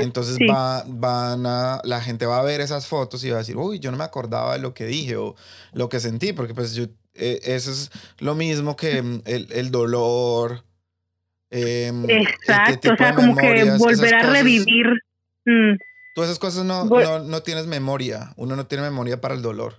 Entonces 0.00 0.38
va, 0.50 0.84
van 0.86 1.46
a, 1.46 1.80
la 1.84 2.00
gente 2.00 2.26
va 2.26 2.38
a 2.38 2.42
ver 2.42 2.60
esas 2.60 2.86
fotos 2.86 3.24
y 3.24 3.30
va 3.30 3.36
a 3.36 3.38
decir, 3.38 3.56
uy, 3.56 3.78
yo 3.78 3.90
no 3.90 3.96
me 3.96 4.04
acordaba 4.04 4.54
de 4.54 4.58
lo 4.58 4.74
que 4.74 4.84
dije 4.84 5.16
o 5.16 5.34
lo 5.72 5.88
que 5.88 6.00
sentí, 6.00 6.32
porque 6.34 6.52
pues 6.52 6.74
yo, 6.74 6.84
eh, 7.14 7.40
eso 7.44 7.70
es 7.70 7.90
lo 8.18 8.34
mismo 8.34 8.76
que 8.76 9.00
mm, 9.00 9.22
el, 9.24 9.48
el 9.52 9.70
dolor. 9.70 10.64
Em, 11.50 12.04
Exacto, 12.08 12.92
o 12.92 12.96
sea, 12.96 13.14
como 13.14 13.36
que 13.36 13.70
volver 13.78 14.14
a 14.14 14.22
revivir. 14.32 14.86
Mm. 15.46 15.76
Tú 16.14 16.22
esas 16.22 16.38
cosas 16.38 16.64
no, 16.64 16.84
no, 16.84 17.18
no 17.20 17.42
tienes 17.42 17.66
memoria, 17.66 18.32
uno 18.36 18.56
no 18.56 18.66
tiene 18.66 18.84
memoria 18.84 19.20
para 19.20 19.34
el 19.34 19.42
dolor. 19.42 19.76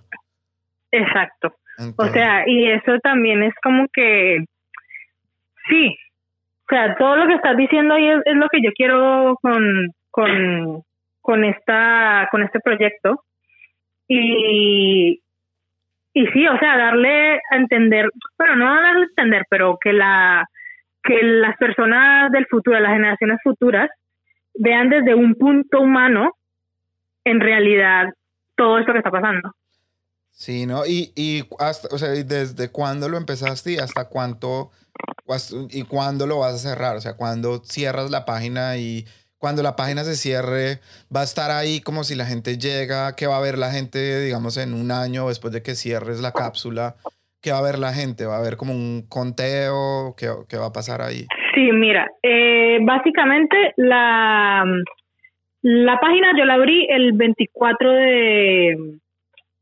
Exacto. 0.90 1.54
O 1.96 2.06
sea, 2.06 2.44
y 2.46 2.70
eso 2.70 2.98
también 3.02 3.42
es 3.42 3.54
como 3.62 3.86
que, 3.92 4.44
sí, 5.68 5.96
o 6.64 6.74
sea, 6.74 6.96
todo 6.96 7.16
lo 7.16 7.26
que 7.26 7.34
estás 7.34 7.56
diciendo 7.56 7.94
ahí 7.94 8.08
es, 8.08 8.36
lo 8.36 8.48
que 8.48 8.62
yo 8.62 8.70
quiero 8.74 9.36
con, 9.40 9.92
con, 10.10 10.82
con, 11.20 11.44
esta, 11.44 12.28
con 12.30 12.42
este 12.42 12.60
proyecto. 12.60 13.22
Y, 14.08 15.20
y 16.12 16.26
sí, 16.28 16.46
o 16.46 16.58
sea, 16.58 16.76
darle 16.78 17.40
a 17.50 17.56
entender, 17.56 18.08
bueno, 18.38 18.56
no 18.56 18.74
darle 18.74 19.02
a 19.02 19.04
entender, 19.04 19.44
pero 19.48 19.78
que 19.80 19.92
la 19.92 20.46
que 21.06 21.22
las 21.22 21.56
personas 21.56 22.30
del 22.32 22.46
futuro, 22.46 22.78
las 22.80 22.92
generaciones 22.92 23.38
futuras, 23.42 23.88
vean 24.54 24.88
desde 24.90 25.14
un 25.14 25.34
punto 25.34 25.80
humano, 25.80 26.32
en 27.24 27.40
realidad, 27.40 28.12
todo 28.56 28.78
esto 28.78 28.92
que 28.92 28.98
está 28.98 29.10
pasando. 29.10 29.52
Sí, 30.36 30.66
¿no? 30.66 30.84
Y, 30.84 31.12
y 31.16 31.44
hasta, 31.58 31.88
o 31.94 31.96
sea, 31.96 32.10
¿desde 32.10 32.70
cuándo 32.70 33.08
lo 33.08 33.16
empezaste 33.16 33.72
y 33.72 33.76
hasta 33.78 34.10
cuánto, 34.10 34.70
y 35.70 35.82
cuándo 35.84 36.26
lo 36.26 36.40
vas 36.40 36.54
a 36.54 36.58
cerrar? 36.58 36.94
O 36.94 37.00
sea, 37.00 37.16
¿cuándo 37.16 37.64
cierras 37.64 38.10
la 38.10 38.26
página 38.26 38.76
y 38.76 39.06
cuando 39.38 39.62
la 39.62 39.76
página 39.76 40.04
se 40.04 40.14
cierre, 40.14 40.80
va 41.14 41.22
a 41.22 41.24
estar 41.24 41.50
ahí 41.50 41.80
como 41.80 42.04
si 42.04 42.14
la 42.14 42.26
gente 42.26 42.58
llega, 42.58 43.16
que 43.16 43.26
va 43.26 43.38
a 43.38 43.40
ver 43.40 43.56
la 43.56 43.70
gente, 43.70 44.20
digamos, 44.20 44.58
en 44.58 44.74
un 44.74 44.90
año 44.90 45.28
después 45.28 45.54
de 45.54 45.62
que 45.62 45.74
cierres 45.74 46.20
la 46.20 46.32
cápsula, 46.32 46.96
¿qué 47.40 47.52
va 47.52 47.58
a 47.58 47.62
ver 47.62 47.78
la 47.78 47.94
gente? 47.94 48.26
¿Va 48.26 48.36
a 48.36 48.40
haber 48.40 48.58
como 48.58 48.74
un 48.74 49.06
conteo? 49.08 50.14
¿Qué, 50.18 50.28
qué 50.50 50.58
va 50.58 50.66
a 50.66 50.72
pasar 50.72 51.00
ahí? 51.00 51.24
Sí, 51.54 51.72
mira, 51.72 52.10
eh, 52.22 52.78
básicamente 52.82 53.56
la, 53.78 54.66
la 55.62 55.98
página 55.98 56.32
yo 56.38 56.44
la 56.44 56.54
abrí 56.54 56.86
el 56.90 57.14
24 57.14 57.90
de, 57.90 58.98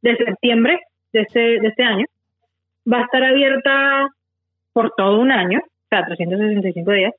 de 0.04 0.16
septiembre 0.16 0.80
de 1.12 1.22
este, 1.22 1.40
de 1.60 1.68
este 1.68 1.82
año. 1.82 2.06
Va 2.90 2.98
a 2.98 3.04
estar 3.04 3.24
abierta 3.24 4.08
por 4.72 4.92
todo 4.96 5.18
un 5.18 5.32
año, 5.32 5.60
o 5.60 5.88
sea, 5.88 6.04
365 6.04 6.92
días 6.92 7.14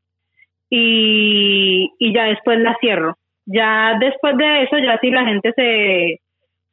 y, 0.70 1.90
y 1.98 2.14
ya 2.14 2.26
después 2.26 2.60
la 2.60 2.78
cierro. 2.80 3.18
Ya 3.46 3.98
después 4.00 4.38
de 4.38 4.64
eso, 4.64 4.78
ya 4.78 5.00
si 5.00 5.10
la 5.10 5.26
gente 5.26 5.52
se, 5.56 6.22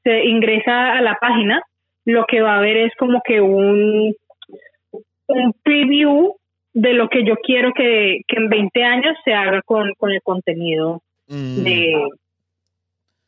se 0.05 0.25
ingresa 0.25 0.93
a 0.93 1.01
la 1.01 1.17
página, 1.21 1.63
lo 2.05 2.25
que 2.27 2.41
va 2.41 2.59
a 2.59 2.61
ver 2.61 2.77
es 2.77 2.93
como 2.99 3.23
que 3.25 3.41
un, 3.41 4.15
un 5.29 5.53
preview 5.63 6.35
de 6.75 6.93
lo 6.95 7.09
que 7.09 7.25
yo 7.25 7.37
quiero 7.37 7.73
que, 7.75 8.21
que 8.27 8.37
en 8.37 8.49
20 8.49 8.85
años 8.85 9.17
se 9.25 9.33
haga 9.33 9.63
con, 9.63 9.93
con 9.95 10.11
el 10.11 10.23
contenido 10.23 11.03
mm. 11.29 11.63
de, 11.63 12.09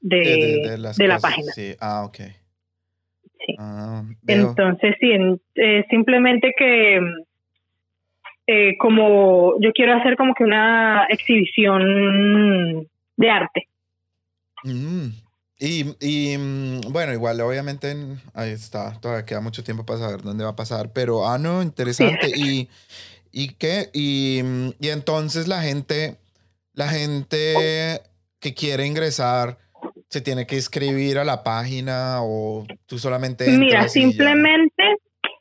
de, 0.00 0.78
de, 0.96 1.08
la 1.08 1.18
página. 1.18 1.52
Sí. 1.52 1.74
Ah, 1.80 2.04
ok. 2.06 2.43
Sí. 3.46 3.56
Ah, 3.58 4.02
Entonces, 4.26 4.94
sí, 5.00 5.10
eh, 5.56 5.84
simplemente 5.90 6.52
que 6.56 7.00
eh, 8.46 8.76
como 8.78 9.54
yo 9.60 9.72
quiero 9.72 9.94
hacer 9.94 10.16
como 10.16 10.34
que 10.34 10.44
una 10.44 11.06
exhibición 11.08 12.86
de 13.16 13.30
arte. 13.30 13.68
Mm. 14.64 15.08
Y, 15.58 15.84
y, 16.00 16.36
mm, 16.36 16.80
bueno, 16.92 17.12
igual 17.12 17.40
obviamente 17.40 17.94
ahí 18.34 18.50
está, 18.50 18.98
todavía 19.00 19.24
queda 19.24 19.40
mucho 19.40 19.62
tiempo 19.62 19.86
para 19.86 20.00
saber 20.00 20.22
dónde 20.22 20.44
va 20.44 20.50
a 20.50 20.56
pasar, 20.56 20.92
pero 20.92 21.26
ah, 21.26 21.38
no, 21.38 21.62
interesante. 21.62 22.28
Y, 22.36 22.68
y 23.32 23.54
qué, 23.54 23.88
y, 23.92 24.42
mm, 24.44 24.70
y 24.80 24.88
entonces 24.88 25.48
la 25.48 25.62
gente, 25.62 26.16
la 26.74 26.88
gente 26.88 28.00
que 28.40 28.52
quiere 28.52 28.86
ingresar, 28.86 29.58
se 30.08 30.20
tiene 30.20 30.46
que 30.46 30.56
inscribir 30.56 31.18
a 31.18 31.24
la 31.24 31.42
página 31.42 32.18
o 32.22 32.64
tú 32.86 32.98
solamente 32.98 33.46
Mira, 33.58 33.88
simplemente 33.88 34.98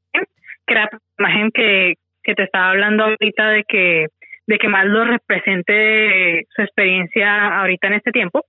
que 0.65 0.73
la 0.73 0.89
imagen 1.19 1.51
que, 1.51 1.93
que 2.23 2.33
te 2.33 2.43
estaba 2.43 2.71
hablando 2.71 3.03
ahorita 3.05 3.49
de 3.49 3.63
que 3.63 4.07
de 4.47 4.57
que 4.57 4.69
más 4.69 4.85
lo 4.85 5.03
represente 5.03 6.45
su 6.55 6.61
experiencia 6.61 7.59
ahorita 7.59 7.87
en 7.87 7.93
este 7.93 8.11
tiempo. 8.11 8.45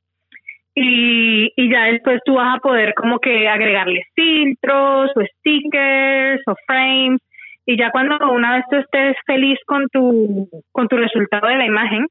Y, 0.74 1.52
y 1.56 1.72
ya 1.72 1.86
después 1.86 2.20
tú 2.24 2.34
vas 2.34 2.56
a 2.56 2.60
poder 2.60 2.94
como 2.94 3.18
que 3.18 3.48
agregarle 3.48 4.04
filtros 4.14 5.10
o 5.16 5.20
stickers 5.38 6.40
o 6.46 6.54
frames 6.66 7.20
y 7.66 7.76
ya 7.76 7.90
cuando 7.90 8.16
una 8.30 8.56
vez 8.56 8.64
tú 8.70 8.76
estés 8.76 9.16
feliz 9.26 9.58
con 9.66 9.88
tu 9.88 10.48
con 10.70 10.86
tu 10.86 10.96
resultado 10.96 11.48
de 11.48 11.56
la 11.56 11.66
imagen 11.66 12.06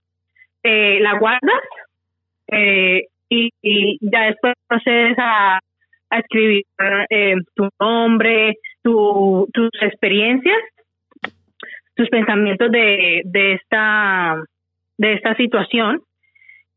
eh, 0.70 1.00
la 1.00 1.18
guardas 1.18 1.64
eh, 2.48 3.04
y, 3.30 3.50
ya 4.02 4.24
después 4.24 4.54
procedes 4.68 5.16
a, 5.18 5.60
escribir 6.10 6.64
eh, 7.10 7.36
tu 7.54 7.70
nombre 7.80 8.56
tus 8.82 9.72
experiencias, 9.82 10.58
tus 11.96 12.10
pensamientos 12.10 12.72
de, 12.72 13.22
de, 13.26 13.54
esta, 13.54 14.42
de 14.98 15.14
esta 15.14 15.36
situación. 15.36 16.02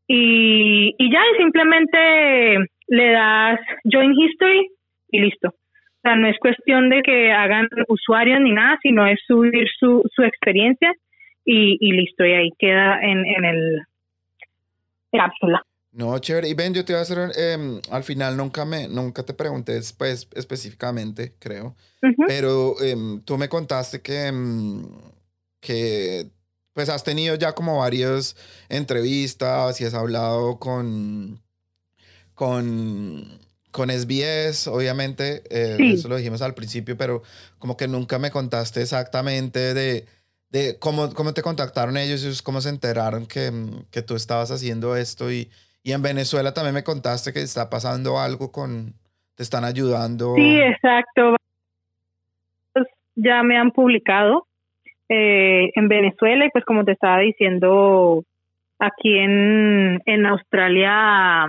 Y, 0.07 0.93
y 0.97 1.11
ya 1.11 1.21
simplemente 1.37 2.57
le 2.87 3.11
das 3.11 3.59
Join 3.85 4.13
History 4.13 4.67
y 5.11 5.19
listo. 5.21 5.49
O 5.49 6.01
sea, 6.01 6.15
no 6.15 6.27
es 6.27 6.37
cuestión 6.39 6.89
de 6.89 7.01
que 7.01 7.31
hagan 7.31 7.67
usuarios 7.87 8.41
ni 8.41 8.51
nada, 8.51 8.77
sino 8.81 9.05
es 9.07 9.19
subir 9.27 9.67
su, 9.79 10.03
su 10.13 10.23
experiencia 10.23 10.93
y, 11.45 11.77
y 11.79 11.91
listo, 11.93 12.25
y 12.25 12.33
ahí 12.33 12.49
queda 12.57 12.99
en, 13.01 13.25
en 13.25 13.45
el 13.45 13.81
cápsula. 15.11 15.63
No, 15.91 16.17
chévere. 16.19 16.47
Y 16.47 16.53
Ben, 16.53 16.73
yo 16.73 16.85
te 16.85 16.93
iba 16.93 16.99
a 16.99 17.03
hacer, 17.03 17.31
em, 17.35 17.81
al 17.89 18.03
final 18.03 18.37
nunca 18.37 18.63
me, 18.63 18.87
nunca 18.87 19.23
te 19.23 19.33
pregunté 19.33 19.79
pues, 19.97 20.27
específicamente, 20.35 21.33
creo, 21.37 21.75
pero 22.27 22.81
em, 22.81 23.21
tú 23.21 23.37
me 23.37 23.49
contaste 23.49 24.01
que, 24.01 24.27
em, 24.27 24.87
que 25.59 26.27
pues 26.73 26.87
has 26.87 27.03
tenido 27.03 27.35
ya 27.35 27.53
como 27.53 27.79
varias 27.79 28.37
entrevistas 28.69 29.81
y 29.81 29.85
has 29.85 29.93
hablado 29.93 30.59
con, 30.59 31.41
con, 32.33 33.39
con 33.71 33.89
SBS, 33.89 34.67
obviamente, 34.67 35.43
eh, 35.49 35.77
eso 35.93 36.07
lo 36.07 36.15
dijimos 36.15 36.41
al 36.41 36.53
principio, 36.53 36.95
pero 36.95 37.21
como 37.59 37.75
que 37.75 37.89
nunca 37.89 38.17
me 38.17 38.31
contaste 38.31 38.81
exactamente 38.81 39.73
de, 39.73 40.05
de 40.51 40.77
cómo, 40.79 41.13
cómo 41.13 41.33
te 41.33 41.41
contactaron 41.41 41.97
ellos 41.97 42.41
cómo 42.41 42.61
se 42.61 42.69
enteraron 42.69 43.25
que, 43.25 43.51
que 43.89 44.01
tú 44.01 44.15
estabas 44.15 44.51
haciendo 44.51 44.95
esto 44.95 45.31
y 45.31 45.49
y 45.83 45.93
en 45.93 46.01
Venezuela 46.01 46.53
también 46.53 46.75
me 46.75 46.83
contaste 46.83 47.33
que 47.33 47.41
está 47.41 47.69
pasando 47.69 48.19
algo 48.19 48.51
con, 48.51 48.93
te 49.35 49.43
están 49.43 49.63
ayudando. 49.63 50.35
Sí, 50.35 50.59
exacto. 50.59 51.35
Ya 53.15 53.41
me 53.43 53.57
han 53.57 53.71
publicado 53.71 54.47
eh, 55.09 55.71
en 55.75 55.87
Venezuela 55.87 56.45
y 56.45 56.49
pues 56.49 56.63
como 56.65 56.85
te 56.85 56.91
estaba 56.91 57.19
diciendo, 57.19 58.23
aquí 58.79 59.17
en, 59.17 60.01
en 60.05 60.25
Australia 60.25 61.47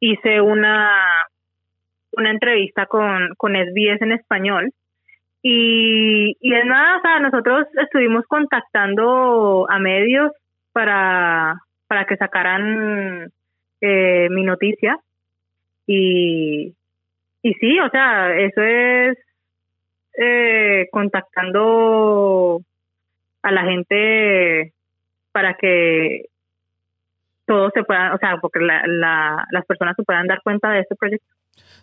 hice 0.00 0.40
una, 0.40 0.90
una 2.12 2.30
entrevista 2.30 2.86
con, 2.86 3.34
con 3.36 3.52
SBS 3.52 4.00
en 4.00 4.12
español. 4.12 4.72
Y, 5.46 6.38
y 6.40 6.54
es 6.54 6.64
nada, 6.64 6.96
o 6.96 7.00
sea, 7.02 7.20
nosotros 7.20 7.66
estuvimos 7.82 8.24
contactando 8.26 9.66
a 9.68 9.78
medios 9.78 10.32
para, 10.72 11.60
para 11.86 12.06
que 12.06 12.16
sacaran 12.16 13.30
eh, 13.82 14.28
mi 14.30 14.42
noticia. 14.42 14.98
Y, 15.86 16.74
y 17.42 17.54
sí, 17.60 17.78
o 17.78 17.90
sea, 17.90 18.34
eso 18.34 18.62
es 18.62 19.18
eh, 20.16 20.88
contactando 20.90 22.62
a 23.42 23.52
la 23.52 23.64
gente 23.64 24.72
para 25.30 25.58
que 25.58 26.24
todos 27.44 27.70
se 27.74 27.84
puedan, 27.84 28.12
o 28.12 28.18
sea, 28.18 28.38
porque 28.40 28.60
la, 28.60 28.82
la, 28.86 29.46
las 29.50 29.66
personas 29.66 29.94
se 29.94 30.04
puedan 30.04 30.26
dar 30.26 30.40
cuenta 30.42 30.70
de 30.70 30.80
este 30.80 30.96
proyecto. 30.96 31.26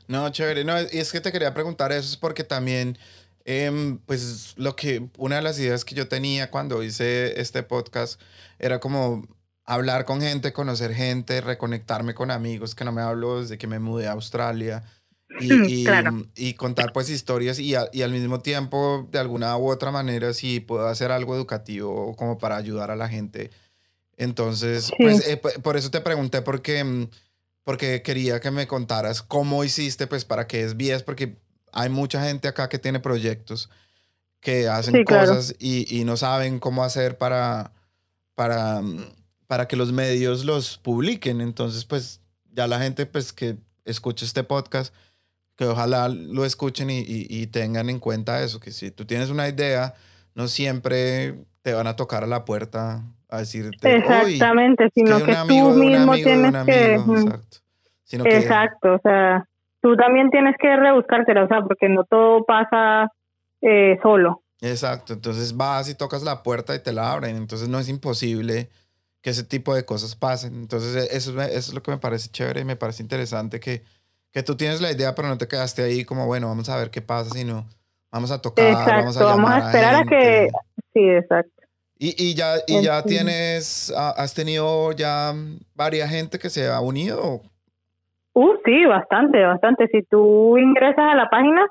No, 0.07 0.31
chévere. 0.31 0.63
No, 0.63 0.73
y 0.81 0.97
es 0.97 1.11
que 1.11 1.21
te 1.21 1.31
quería 1.31 1.53
preguntar 1.53 1.91
eso, 1.91 1.99
es 1.99 2.17
porque 2.17 2.43
también, 2.43 2.97
em, 3.45 3.97
pues, 3.99 4.53
lo 4.57 4.75
que, 4.75 5.09
una 5.17 5.37
de 5.37 5.41
las 5.41 5.59
ideas 5.59 5.85
que 5.85 5.95
yo 5.95 6.07
tenía 6.07 6.51
cuando 6.51 6.83
hice 6.83 7.39
este 7.39 7.63
podcast 7.63 8.19
era 8.59 8.79
como 8.79 9.27
hablar 9.65 10.05
con 10.05 10.21
gente, 10.21 10.53
conocer 10.53 10.93
gente, 10.93 11.41
reconectarme 11.41 12.13
con 12.13 12.31
amigos 12.31 12.75
que 12.75 12.83
no 12.83 12.91
me 12.91 13.01
hablo 13.01 13.41
desde 13.41 13.57
que 13.57 13.67
me 13.67 13.79
mudé 13.79 14.07
a 14.07 14.13
Australia 14.13 14.83
y, 15.39 15.85
y, 16.35 16.53
contar 16.55 16.91
pues 16.93 17.09
historias 17.09 17.59
y, 17.59 17.73
y, 17.93 18.01
al 18.01 18.11
mismo 18.11 18.41
tiempo 18.41 19.07
de 19.11 19.19
alguna 19.19 19.55
u 19.57 19.69
otra 19.69 19.91
manera 19.91 20.33
si 20.33 20.59
puedo 20.59 20.87
hacer 20.87 21.11
algo 21.11 21.35
educativo 21.35 22.15
como 22.15 22.37
para 22.37 22.57
ayudar 22.57 22.91
a 22.91 22.95
la 22.95 23.07
gente. 23.07 23.51
Entonces, 24.17 24.91
pues 24.97 25.27
eh, 25.27 25.37
por 25.37 25.77
eso 25.77 25.89
te 25.89 26.01
pregunté 26.01 26.41
porque, 26.41 26.83
mm, 26.83 27.07
porque 27.63 28.01
quería 28.01 28.39
que 28.39 28.51
me 28.51 28.67
contaras 28.67 29.21
cómo 29.21 29.63
hiciste 29.63 30.05
pues 30.05 30.25
para 30.25 30.47
que 30.47 30.63
es 30.63 30.73
SBS, 30.73 31.03
porque 31.03 31.37
hay 31.71 31.89
mucha 31.89 32.23
gente 32.23 32.47
acá 32.47 32.69
que 32.69 32.79
tiene 32.79 32.99
proyectos 32.99 33.69
que 34.39 34.67
hacen 34.67 35.03
cosas 35.03 35.55
y, 35.59 35.85
y, 35.95 36.03
no 36.03 36.17
saben 36.17 36.59
cómo 36.59 36.83
hacer 36.83 37.17
para, 37.17 37.71
para 38.33 38.81
para 39.51 39.67
que 39.67 39.75
los 39.75 39.91
medios 39.91 40.45
los 40.45 40.77
publiquen. 40.77 41.41
Entonces, 41.41 41.83
pues 41.83 42.21
ya 42.53 42.67
la 42.67 42.79
gente 42.79 43.05
pues 43.05 43.33
que 43.33 43.57
escuche 43.83 44.25
este 44.25 44.45
podcast, 44.45 44.95
que 45.57 45.65
ojalá 45.65 46.07
lo 46.07 46.45
escuchen 46.45 46.87
y, 46.89 47.47
tengan 47.47 47.89
en 47.89 47.99
cuenta 47.99 48.41
eso, 48.43 48.61
que 48.61 48.71
si 48.71 48.91
tú 48.91 49.03
tienes 49.03 49.29
una 49.29 49.49
idea, 49.49 49.93
no 50.35 50.47
siempre 50.47 51.43
te 51.63 51.73
van 51.73 51.85
a 51.87 51.97
tocar 51.97 52.23
a 52.23 52.27
la 52.27 52.45
puerta 52.45 53.03
a 53.27 53.39
decirte, 53.39 53.93
exactamente, 53.93 54.89
sino 54.95 55.21
que, 55.21 55.35
tú 55.45 55.71
mismo 55.71 56.13
tienes 56.13 56.65
que, 56.65 56.93
exacto. 56.93 57.57
exacto, 58.23 58.93
o 58.93 58.99
sea, 59.03 59.49
tú 59.81 59.95
también 59.95 60.29
tienes 60.29 60.55
que 60.59 60.75
rebuscártela, 60.75 61.43
o 61.43 61.47
sea, 61.47 61.61
porque 61.61 61.89
no 61.89 62.03
todo 62.05 62.45
pasa 62.45 63.09
eh, 63.61 63.99
solo. 64.01 64.43
Exacto, 64.61 65.13
entonces 65.13 65.57
vas 65.57 65.89
y 65.89 65.95
tocas 65.95 66.23
la 66.23 66.43
puerta 66.43 66.75
y 66.75 66.83
te 66.83 66.93
la 66.93 67.11
abren, 67.11 67.35
entonces 67.35 67.67
no 67.67 67.79
es 67.79 67.89
imposible 67.89 68.69
que 69.21 69.31
ese 69.31 69.43
tipo 69.43 69.73
de 69.73 69.85
cosas 69.85 70.15
pasen. 70.15 70.55
Entonces 70.55 70.95
e, 70.95 71.17
eso, 71.17 71.39
eso 71.41 71.57
es 71.57 71.73
lo 71.73 71.81
que 71.81 71.91
me 71.91 71.97
parece 71.97 72.29
chévere 72.29 72.61
y 72.61 72.65
me 72.65 72.75
parece 72.75 73.03
interesante 73.03 73.59
que, 73.59 73.83
que 74.31 74.43
tú 74.43 74.55
tienes 74.55 74.81
la 74.81 74.91
idea, 74.91 75.15
pero 75.15 75.27
no 75.27 75.37
te 75.37 75.47
quedaste 75.47 75.83
ahí 75.83 76.05
como, 76.05 76.25
bueno, 76.25 76.47
vamos 76.47 76.69
a 76.69 76.77
ver 76.77 76.91
qué 76.91 77.01
pasa, 77.01 77.31
sino 77.31 77.65
vamos 78.11 78.31
a 78.31 78.41
tocar, 78.41 78.73
vamos 78.73 79.17
a 79.17 79.23
vamos 79.23 79.51
a 79.51 79.59
esperar 79.59 79.95
a, 79.95 80.03
que... 80.05 80.49
Sí, 80.93 81.09
exacto. 81.09 81.61
Y, 81.97 82.15
y 82.17 82.33
ya, 82.33 82.55
y 82.67 82.81
ya 82.81 83.03
tienes, 83.03 83.93
has 83.95 84.33
tenido 84.33 84.91
ya 84.91 85.33
varias 85.75 86.09
gente 86.09 86.39
que 86.39 86.49
se 86.49 86.67
ha 86.67 86.81
unido. 86.81 87.43
Uh, 88.33 88.55
sí, 88.63 88.85
bastante, 88.85 89.43
bastante. 89.43 89.87
Si 89.87 90.03
tú 90.03 90.57
ingresas 90.57 91.13
a 91.13 91.15
la 91.15 91.29
página, 91.29 91.65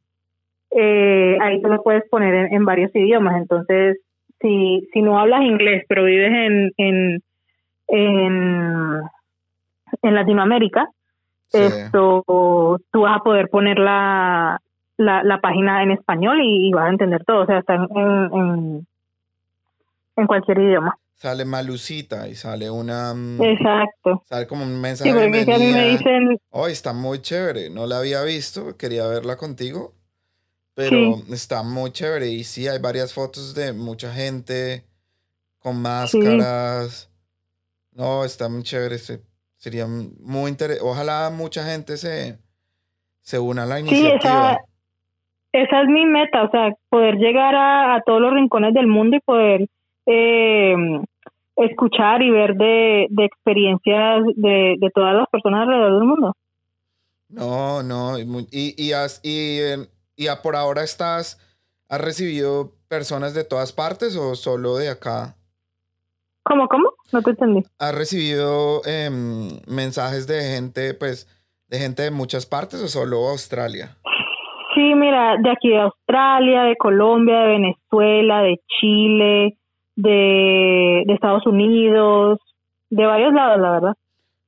eh, 0.72 1.38
ahí 1.40 1.62
tú 1.62 1.68
lo 1.68 1.80
puedes 1.84 2.02
poner 2.08 2.52
en, 2.52 2.64
varios 2.64 2.90
idiomas. 2.96 3.36
Entonces, 3.36 3.98
si, 4.40 4.88
si 4.92 5.00
no 5.00 5.20
hablas 5.20 5.42
inglés, 5.42 5.84
pero 5.88 6.02
vives 6.04 6.32
en, 6.32 6.72
en, 6.78 7.22
en, 10.02 10.14
Latinoamérica, 10.14 10.88
esto, 11.52 12.24
tú 12.26 13.00
vas 13.00 13.20
a 13.20 13.22
poder 13.22 13.48
poner 13.48 13.78
la, 13.78 14.60
la, 14.98 15.40
página 15.40 15.82
en 15.82 15.92
español 15.92 16.38
y, 16.42 16.70
vas 16.72 16.87
a 16.87 16.90
entender 16.90 17.24
todo. 17.24 17.42
O 17.42 17.46
sea, 17.46 17.58
está 17.58 17.74
en, 17.74 18.87
en, 20.16 20.26
cualquier 20.26 20.58
idioma. 20.58 20.98
Sale 21.14 21.44
Malucita 21.44 22.28
y 22.28 22.34
sale 22.34 22.70
una... 22.70 23.14
Mm, 23.14 23.42
Exacto. 23.42 24.22
Sale 24.28 24.46
como 24.46 24.62
un 24.62 24.80
mensaje. 24.80 25.11
Sí, 25.11 25.16
porque 25.16 25.52
a 25.52 25.58
mí 25.58 25.72
me 25.72 25.88
dicen... 25.88 26.38
Hoy 26.50 26.72
está 26.72 26.92
muy 26.92 27.20
chévere, 27.20 27.70
no 27.70 27.87
la 27.87 27.98
había 27.98 28.22
visto, 28.22 28.76
quería 28.76 29.06
verla 29.06 29.37
contigo. 29.37 29.94
Pero 30.74 31.20
está 31.32 31.64
muy 31.64 31.90
chévere 31.90 32.28
y 32.28 32.44
sí, 32.44 32.68
hay 32.68 32.78
varias 32.78 33.12
fotos 33.12 33.52
de 33.52 33.72
mucha 33.72 34.12
gente 34.12 34.84
con 35.58 35.82
máscaras. 35.82 37.11
No, 37.90 38.24
está 38.24 38.48
muy 38.48 38.62
chévere. 38.62 38.96
sería 39.56 39.88
muy 39.88 40.50
interesante. 40.50 40.88
Ojalá 40.88 41.30
mucha 41.30 41.64
gente 41.64 41.96
se, 41.96 42.38
se 43.20 43.40
una 43.40 43.64
a 43.64 43.66
la 43.66 43.80
iniciativa. 43.80 44.20
Sí, 44.20 44.28
esa, 44.28 44.58
esa 45.52 45.82
es 45.82 45.88
mi 45.88 46.04
meta, 46.06 46.44
o 46.44 46.50
sea, 46.50 46.74
poder 46.88 47.16
llegar 47.16 47.54
a, 47.54 48.02
todos 48.04 48.20
los 48.20 48.32
rincones 48.32 48.74
del 48.74 48.87
mundo 48.87 49.16
y 49.16 49.20
poder 49.20 49.66
eh, 50.06 50.74
escuchar 51.56 52.22
y 52.22 52.30
ver 52.30 52.54
de, 52.54 53.06
de 53.11 53.24
experiencias 53.24 54.24
de, 54.37 54.76
de, 54.78 54.90
todas 54.94 55.14
las 55.14 55.28
personas 55.28 55.62
alrededor 55.62 55.98
del 55.98 56.08
mundo. 56.08 56.34
No, 57.28 57.82
no, 57.82 58.18
y, 58.18 58.22
y, 58.50 58.74
y, 58.76 58.92
y 59.22 59.88
¿Y 60.18 60.26
por 60.42 60.56
ahora 60.56 60.82
estás, 60.82 61.38
has 61.88 62.00
recibido 62.00 62.72
personas 62.88 63.34
de 63.34 63.44
todas 63.44 63.72
partes 63.72 64.16
o 64.16 64.34
solo 64.34 64.76
de 64.76 64.88
acá? 64.88 65.37
¿Cómo, 66.42 66.66
cómo? 66.68 66.92
No 67.12 67.22
te 67.22 67.30
entendí. 67.30 67.64
¿Has 67.78 67.94
recibido 67.94 68.82
em, 68.84 69.61
mensajes 69.68 70.26
de 70.26 70.42
gente, 70.42 70.92
pues, 70.94 71.28
de 71.68 71.78
gente 71.78 72.02
de 72.02 72.11
muchas 72.11 72.46
partes 72.46 72.82
o 72.82 72.88
solo 72.88 73.28
Australia? 73.28 73.96
Sí, 74.78 74.94
mira, 74.94 75.38
de 75.42 75.50
aquí 75.50 75.70
de 75.70 75.80
Australia, 75.80 76.62
de 76.62 76.76
Colombia, 76.76 77.40
de 77.40 77.46
Venezuela, 77.48 78.42
de 78.42 78.60
Chile, 78.78 79.58
de, 79.96 81.02
de 81.04 81.14
Estados 81.14 81.44
Unidos, 81.48 82.38
de 82.88 83.04
varios 83.04 83.32
lados, 83.32 83.60
la 83.60 83.70
verdad. 83.72 83.94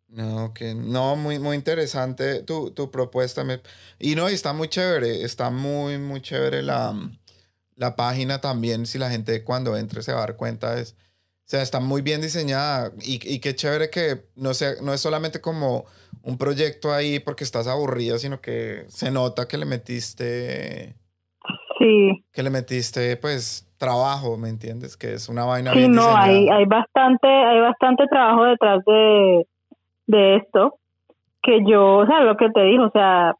No, 0.06 0.54
que 0.54 0.76
no, 0.76 1.16
muy, 1.16 1.40
muy 1.40 1.56
interesante 1.56 2.44
tu, 2.44 2.70
tu 2.70 2.92
propuesta. 2.92 3.42
Me, 3.42 3.60
y 3.98 4.14
no, 4.14 4.28
está 4.28 4.52
muy 4.52 4.68
chévere, 4.68 5.24
está 5.24 5.50
muy, 5.50 5.98
muy 5.98 6.20
chévere 6.20 6.62
la, 6.62 6.94
la 7.74 7.96
página 7.96 8.40
también. 8.40 8.86
Si 8.86 8.98
la 8.98 9.10
gente 9.10 9.42
cuando 9.42 9.76
entre 9.76 10.00
se 10.02 10.12
va 10.12 10.18
a 10.18 10.26
dar 10.26 10.36
cuenta, 10.36 10.78
es, 10.78 10.96
sea, 11.50 11.62
está 11.62 11.80
muy 11.80 12.02
bien 12.02 12.20
diseñada. 12.20 12.92
Y, 13.02 13.20
y 13.22 13.40
qué 13.40 13.54
chévere 13.54 13.90
que 13.90 14.22
no, 14.36 14.54
sea, 14.54 14.72
no 14.82 14.92
es 14.92 15.00
solamente 15.00 15.40
como 15.40 15.84
un 16.22 16.38
proyecto 16.38 16.92
ahí 16.92 17.18
porque 17.18 17.44
estás 17.44 17.66
aburrida, 17.66 18.18
sino 18.18 18.40
que 18.40 18.84
se 18.88 19.10
nota 19.10 19.48
que 19.48 19.58
le 19.58 19.66
metiste. 19.66 20.94
Sí. 21.78 22.24
Que 22.32 22.42
le 22.42 22.50
metiste, 22.50 23.16
pues, 23.16 23.66
trabajo, 23.78 24.36
¿me 24.36 24.50
entiendes? 24.50 24.96
Que 24.96 25.14
es 25.14 25.28
una 25.28 25.44
vaina. 25.44 25.72
Sí, 25.72 25.88
no, 25.88 26.14
hay, 26.14 26.48
hay 26.48 26.66
bastante, 26.66 27.26
hay 27.26 27.60
bastante 27.60 28.06
trabajo 28.06 28.44
detrás 28.44 28.84
de 28.84 29.46
de 30.10 30.36
esto, 30.36 30.74
que 31.42 31.60
yo, 31.64 31.98
o 31.98 32.06
sea, 32.06 32.20
lo 32.20 32.36
que 32.36 32.50
te 32.50 32.62
digo, 32.64 32.86
o 32.86 32.90
sea, 32.90 33.34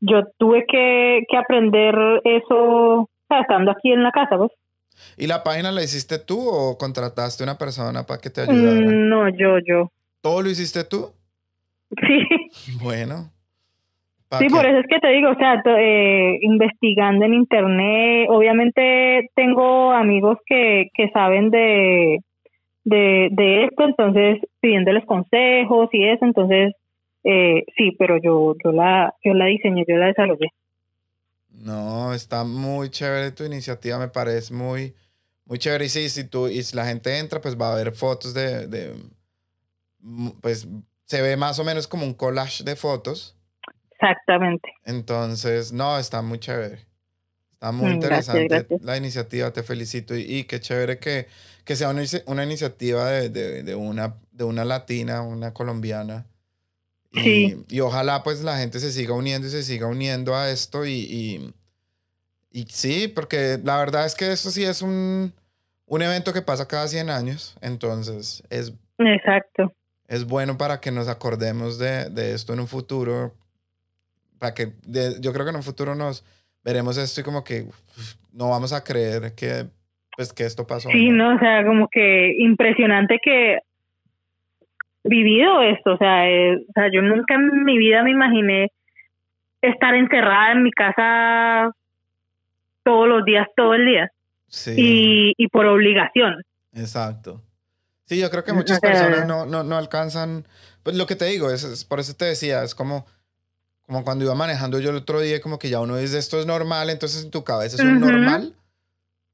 yo 0.00 0.22
tuve 0.38 0.64
que, 0.66 1.22
que 1.28 1.36
aprender 1.36 1.94
eso 2.24 3.08
estando 3.28 3.72
aquí 3.72 3.92
en 3.92 4.02
la 4.02 4.12
casa, 4.12 4.36
pues. 4.36 4.52
¿Y 5.16 5.26
la 5.26 5.42
página 5.42 5.72
la 5.72 5.82
hiciste 5.82 6.18
tú 6.18 6.38
o 6.48 6.76
contrataste 6.78 7.42
una 7.42 7.58
persona 7.58 8.04
para 8.04 8.20
que 8.20 8.30
te 8.30 8.42
ayudara? 8.42 8.80
Mm, 8.80 9.08
no, 9.08 9.28
yo, 9.28 9.58
yo. 9.66 9.90
¿Todo 10.20 10.42
lo 10.42 10.50
hiciste 10.50 10.84
tú? 10.84 11.10
Sí. 11.90 12.26
Bueno. 12.82 13.30
Sí, 14.38 14.48
por 14.48 14.64
eso 14.64 14.78
es 14.78 14.86
que 14.88 14.98
te 14.98 15.08
digo, 15.08 15.30
o 15.30 15.34
sea, 15.34 15.62
eh, 15.78 16.38
investigando 16.40 17.26
en 17.26 17.34
internet, 17.34 18.28
obviamente 18.30 19.28
tengo 19.34 19.92
amigos 19.92 20.38
que, 20.46 20.88
que 20.94 21.10
saben 21.10 21.50
de, 21.50 22.20
de, 22.84 23.28
de 23.30 23.64
esto, 23.64 23.84
entonces 23.84 24.38
pidiéndoles 24.60 25.04
consejos 25.04 25.90
y 25.92 26.04
eso, 26.04 26.24
entonces 26.24 26.72
eh, 27.24 27.64
sí, 27.76 27.94
pero 27.98 28.16
yo, 28.22 28.54
yo 28.64 28.72
la, 28.72 29.14
yo 29.22 29.34
la 29.34 29.46
diseñé, 29.46 29.84
yo 29.86 29.96
la 29.96 30.06
desarrollé. 30.06 30.48
No, 31.62 32.12
está 32.12 32.42
muy 32.42 32.90
chévere 32.90 33.30
tu 33.30 33.44
iniciativa, 33.44 33.96
me 33.96 34.08
parece 34.08 34.52
muy, 34.52 34.96
muy 35.44 35.58
chévere. 35.58 35.84
Y 35.84 35.88
sí, 35.88 36.08
si 36.08 36.24
tú, 36.24 36.48
y 36.48 36.60
si 36.64 36.74
la 36.74 36.84
gente 36.84 37.16
entra, 37.18 37.40
pues 37.40 37.56
va 37.56 37.72
a 37.72 37.76
ver 37.76 37.94
fotos 37.94 38.34
de, 38.34 38.66
de, 38.66 38.96
pues 40.40 40.66
se 41.04 41.22
ve 41.22 41.36
más 41.36 41.60
o 41.60 41.64
menos 41.64 41.86
como 41.86 42.04
un 42.04 42.14
collage 42.14 42.64
de 42.64 42.74
fotos. 42.74 43.36
Exactamente. 43.92 44.74
Entonces, 44.84 45.72
no, 45.72 45.98
está 45.98 46.20
muy 46.20 46.40
chévere. 46.40 46.84
Está 47.52 47.70
muy 47.70 47.90
mm, 47.90 47.94
interesante 47.94 48.66
la 48.80 48.96
iniciativa, 48.96 49.52
te 49.52 49.62
felicito. 49.62 50.16
Y, 50.16 50.22
y, 50.22 50.44
qué 50.44 50.58
chévere 50.58 50.98
que, 50.98 51.28
que 51.64 51.76
sea 51.76 51.90
una, 51.90 52.02
una 52.26 52.42
iniciativa 52.42 53.08
de, 53.08 53.28
de, 53.28 53.62
de, 53.62 53.74
una, 53.76 54.16
de 54.32 54.42
una 54.42 54.64
latina, 54.64 55.22
una 55.22 55.54
colombiana. 55.54 56.26
Y, 57.12 57.56
y, 57.68 57.80
ojalá 57.80 58.22
pues 58.22 58.42
la 58.42 58.56
gente 58.56 58.80
se 58.80 58.90
siga 58.90 59.14
uniendo 59.14 59.46
y 59.46 59.50
se 59.50 59.62
siga 59.62 59.86
uniendo 59.86 60.34
a 60.34 60.50
esto. 60.50 60.86
Y, 60.86 60.92
y, 60.92 61.52
y 62.50 62.64
sí, 62.68 63.08
porque 63.08 63.58
la 63.62 63.76
verdad 63.76 64.06
es 64.06 64.14
que 64.14 64.32
esto 64.32 64.50
sí 64.50 64.64
es 64.64 64.80
un, 64.80 65.32
un 65.86 66.02
evento 66.02 66.32
que 66.32 66.40
pasa 66.40 66.66
cada 66.66 66.88
100 66.88 67.10
años. 67.10 67.56
Entonces 67.60 68.42
es... 68.48 68.72
Exacto. 68.98 69.72
Es 70.08 70.24
bueno 70.26 70.56
para 70.56 70.80
que 70.80 70.90
nos 70.90 71.08
acordemos 71.08 71.78
de, 71.78 72.08
de 72.08 72.34
esto 72.34 72.52
en 72.54 72.60
un 72.60 72.68
futuro 72.68 73.34
para 74.42 74.54
que 74.54 74.72
yo 75.20 75.32
creo 75.32 75.44
que 75.44 75.50
en 75.50 75.56
un 75.56 75.62
futuro 75.62 75.94
nos 75.94 76.24
veremos 76.64 76.96
esto 76.96 77.20
y 77.20 77.24
como 77.24 77.44
que 77.44 77.64
no 78.32 78.50
vamos 78.50 78.72
a 78.72 78.82
creer 78.82 79.36
que 79.36 79.66
pues 80.16 80.32
que 80.32 80.44
esto 80.44 80.66
pasó. 80.66 80.90
Sí, 80.90 81.10
no, 81.10 81.36
o 81.36 81.38
sea, 81.38 81.64
como 81.64 81.88
que 81.88 82.34
impresionante 82.38 83.20
que 83.22 83.60
vivido 85.04 85.62
esto, 85.62 85.94
o 85.94 85.96
sea, 85.96 86.28
eh, 86.28 86.56
o 86.56 86.72
sea, 86.72 86.90
yo 86.92 87.02
nunca 87.02 87.34
en 87.34 87.64
mi 87.64 87.78
vida 87.78 88.02
me 88.02 88.10
imaginé 88.10 88.70
estar 89.60 89.94
encerrada 89.94 90.52
en 90.52 90.62
mi 90.62 90.70
casa 90.70 91.70
todos 92.84 93.08
los 93.08 93.24
días, 93.24 93.46
todo 93.56 93.74
el 93.74 93.86
día. 93.86 94.10
Sí. 94.48 94.74
Y, 94.76 95.32
y 95.36 95.48
por 95.48 95.66
obligación. 95.66 96.42
Exacto. 96.74 97.40
Sí, 98.06 98.20
yo 98.20 98.30
creo 98.30 98.44
que 98.44 98.52
muchas 98.52 98.80
personas 98.80 99.26
no, 99.26 99.46
no, 99.46 99.62
no 99.62 99.76
alcanzan, 99.76 100.46
pues 100.82 100.96
lo 100.96 101.06
que 101.06 101.16
te 101.16 101.24
digo, 101.26 101.50
es, 101.50 101.84
por 101.84 102.00
eso 102.00 102.14
te 102.14 102.26
decía, 102.26 102.62
es 102.62 102.74
como, 102.74 103.06
como 103.86 104.04
cuando 104.04 104.24
iba 104.24 104.34
manejando 104.34 104.80
yo 104.80 104.90
el 104.90 104.96
otro 104.96 105.20
día, 105.20 105.40
como 105.40 105.58
que 105.58 105.70
ya 105.70 105.80
uno 105.80 105.96
dice 105.96 106.18
esto 106.18 106.38
es 106.38 106.46
normal, 106.46 106.90
entonces 106.90 107.24
en 107.24 107.30
tu 107.30 107.44
cabeza 107.44 107.76
es 107.76 107.82
un 107.82 108.00
normal. 108.00 108.54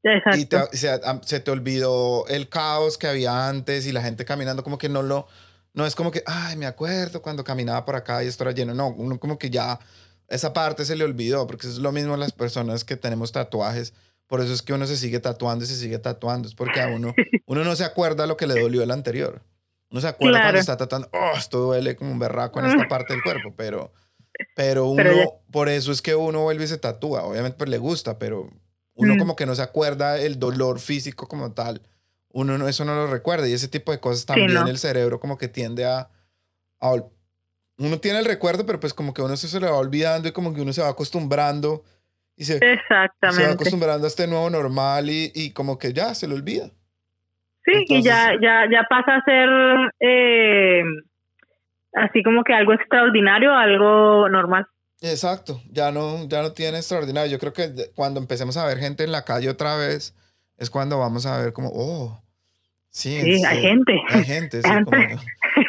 Exacto. 0.05 0.39
Y 0.39 0.45
te, 0.45 0.77
se, 0.77 1.01
se, 1.23 1.41
te 1.41 1.51
olvidó 1.51 2.27
el 2.29 2.49
caos 2.49 2.99
que 2.99 3.09
había 3.09 3.49
antes 3.49 3.87
y 3.87 3.93
la 3.93 4.03
gente 4.03 4.25
caminando, 4.25 4.63
como 4.63 4.79
que 4.79 4.89
no 4.89 5.03
lo, 5.03 5.27
no 5.79 5.87
es 5.87 5.95
como 5.95 6.11
que, 6.11 6.25
ay, 6.27 6.57
me 6.57 6.67
acuerdo 6.67 7.23
cuando 7.23 7.45
caminaba 7.45 7.85
por 7.85 7.95
acá 7.95 8.25
y 8.25 8.27
esto 8.27 8.43
era 8.43 8.51
lleno, 8.51 8.75
no, 8.75 8.89
uno 8.89 9.21
como 9.21 9.39
que 9.39 9.49
ya 9.49 9.79
esa 10.27 10.53
parte 10.53 10.85
se 10.85 10.97
le 10.97 11.05
olvidó, 11.05 11.47
porque 11.47 11.69
es 11.69 11.79
lo 11.79 11.93
mismo 11.93 12.17
las 12.17 12.33
personas 12.33 12.85
que 12.85 12.97
tenemos 12.97 13.31
tatuajes. 13.31 13.95
Por 14.27 14.41
eso 14.41 14.53
es 14.53 14.61
que 14.61 14.73
uno 14.73 14.89
se 14.89 14.97
sigue 14.97 15.21
tatuando 15.21 15.65
y 15.65 15.69
se 15.69 15.77
sigue 15.77 16.01
tatuando. 16.01 16.49
Es 16.49 16.55
porque 16.57 16.81
a 16.81 16.89
uno, 16.89 17.15
uno 17.47 17.63
no 17.63 17.77
se 17.77 17.85
acuerda 17.85 18.27
lo 18.27 18.37
que 18.37 18.49
le 18.49 18.61
dolió 18.61 18.83
el 18.83 18.91
anterior. 18.91 19.41
No 19.91 20.01
se 20.01 20.09
acuerda 20.09 20.41
cuando 20.41 20.59
está 20.59 20.77
tatuando, 20.77 21.09
oh, 21.13 21.39
esto 21.39 21.61
duele 21.61 21.95
como 21.95 22.11
un 22.11 22.19
berraco 22.19 22.59
en 22.59 22.67
esta 22.67 22.89
parte 22.89 23.13
del 23.13 23.23
cuerpo, 23.23 23.55
pero, 23.57 23.93
pero 24.57 24.87
uno, 24.91 25.41
por 25.53 25.69
eso 25.69 25.93
es 25.93 26.03
que 26.03 26.17
uno 26.17 26.43
vuelve 26.43 26.65
y 26.65 26.67
se 26.69 26.79
tatúa. 26.79 27.23
Obviamente 27.23 27.57
pues 27.57 27.71
le 27.71 27.79
gusta, 27.79 28.19
pero 28.19 28.51
uno 28.95 29.15
mm. 29.15 29.19
como 29.19 29.37
que 29.37 29.47
no 29.47 29.55
se 29.55 29.63
acuerda 29.63 30.19
el 30.19 30.41
dolor 30.41 30.81
físico 30.81 31.29
como 31.29 31.53
tal. 31.53 31.83
Uno 32.31 32.59
no, 32.59 32.69
eso 32.69 32.85
no 32.85 32.95
lo 32.95 33.07
recuerda 33.07 33.49
y 33.49 33.53
ese 33.53 33.69
tipo 33.69 33.91
de 33.93 34.01
cosas 34.01 34.27
también 34.27 34.67
el 34.69 34.79
cerebro 34.79 35.19
como 35.19 35.39
que 35.39 35.49
tiende 35.49 35.87
a, 35.87 36.11
a 36.81 36.93
uno 37.79 37.99
tiene 38.01 38.19
el 38.19 38.25
recuerdo, 38.25 38.67
pero 38.67 38.81
pues 38.81 38.93
como 38.93 39.15
que 39.15 39.23
uno 39.23 39.37
se, 39.37 39.49
se 39.49 39.61
le 39.61 39.67
va 39.71 39.77
olvidando 39.77 40.29
y 40.29 40.33
como 40.33 40.53
que 40.53 40.61
uno 40.61 40.73
se 40.73 40.83
va 40.83 40.89
acostumbrando 40.89 41.85
y 42.37 42.45
se, 42.45 42.57
Exactamente. 42.57 43.43
se 43.43 43.47
va 43.47 43.55
acostumbrando 43.55 44.07
a 44.07 44.09
este 44.09 44.27
nuevo 44.27 44.51
normal 44.51 45.11
y, 45.11 45.33
y 45.35 45.53
como 45.53 45.79
que 45.79 45.93
ya 45.93 46.15
se 46.15 46.29
le 46.29 46.35
olvida. 46.35 46.71
Sí, 47.65 47.85
y 47.87 48.03
ya, 48.03 48.33
ya, 48.41 48.65
ya 48.71 48.87
pasa 48.89 49.17
a 49.17 49.25
ser 49.25 49.49
eh, 50.01 50.83
así 51.95 52.23
como 52.23 52.43
que 52.43 52.55
algo 52.55 52.73
extraordinario, 52.73 53.53
algo 53.53 54.29
normal. 54.29 54.67
Exacto, 55.01 55.61
ya 55.71 55.93
no, 55.93 56.27
ya 56.29 56.43
no 56.43 56.53
tiene 56.53 56.79
extraordinario. 56.79 57.31
Yo 57.31 57.39
creo 57.39 57.53
que 57.53 57.91
cuando 57.95 58.21
empecemos 58.21 58.57
a 58.57 58.67
ver 58.67 58.79
gente 58.79 59.05
en 59.05 59.13
la 59.13 59.25
calle 59.25 59.49
otra 59.49 59.77
vez, 59.77 60.15
es 60.59 60.71
cuando 60.71 60.99
vamos 60.99 61.25
a 61.27 61.39
ver 61.39 61.53
como, 61.53 61.71
oh, 61.73 62.23
sí, 62.91 63.21
sí 63.21 63.45
hay 63.45 63.61
gente. 63.63 64.01
Hay 64.09 64.25
gente, 64.25 64.63
sí, 64.63 64.69
como, 64.85 64.99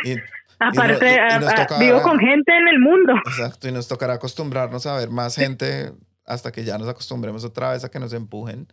y, 0.04 0.16
Aparte, 0.60 1.18
vivo 1.80 2.02
con 2.02 2.20
gente 2.20 2.52
en 2.52 2.68
el 2.68 2.80
mundo. 2.80 3.14
Exacto, 3.26 3.70
y 3.70 3.72
nos 3.72 3.88
tocará 3.88 4.16
acostumbrarnos 4.16 4.86
a 4.86 4.98
ver 4.98 5.10
más 5.10 5.38
gente 5.38 5.92
hasta 6.26 6.52
que 6.52 6.66
ya 6.66 6.78
nos 6.78 6.90
acostumbremos 6.90 7.46
otra 7.46 7.72
vez 7.72 7.86
a 7.86 7.90
que 7.90 8.00
nos 8.00 8.14
empujen. 8.14 8.68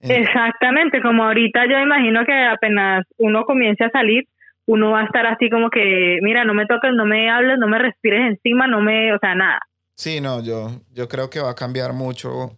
Exactamente, 0.00 1.00
como 1.00 1.24
ahorita 1.24 1.64
yo 1.70 1.78
imagino 1.78 2.24
que 2.26 2.34
apenas 2.34 3.04
uno 3.16 3.44
comience 3.44 3.82
a 3.82 3.90
salir, 3.90 4.28
uno 4.66 4.90
va 4.90 5.00
a 5.00 5.04
estar 5.04 5.26
así 5.26 5.48
como 5.48 5.70
que, 5.70 6.18
mira, 6.20 6.44
no 6.44 6.52
me 6.52 6.66
toques, 6.66 6.92
no 6.94 7.06
me 7.06 7.30
hables, 7.30 7.58
no 7.58 7.66
me 7.66 7.78
respires 7.78 8.32
encima, 8.32 8.66
no 8.66 8.82
me, 8.82 9.14
o 9.14 9.18
sea, 9.18 9.34
nada. 9.34 9.60
Sí, 9.94 10.20
no, 10.20 10.42
yo, 10.42 10.82
yo 10.92 11.08
creo 11.08 11.30
que 11.30 11.40
va 11.40 11.52
a 11.52 11.54
cambiar 11.54 11.94
mucho. 11.94 12.50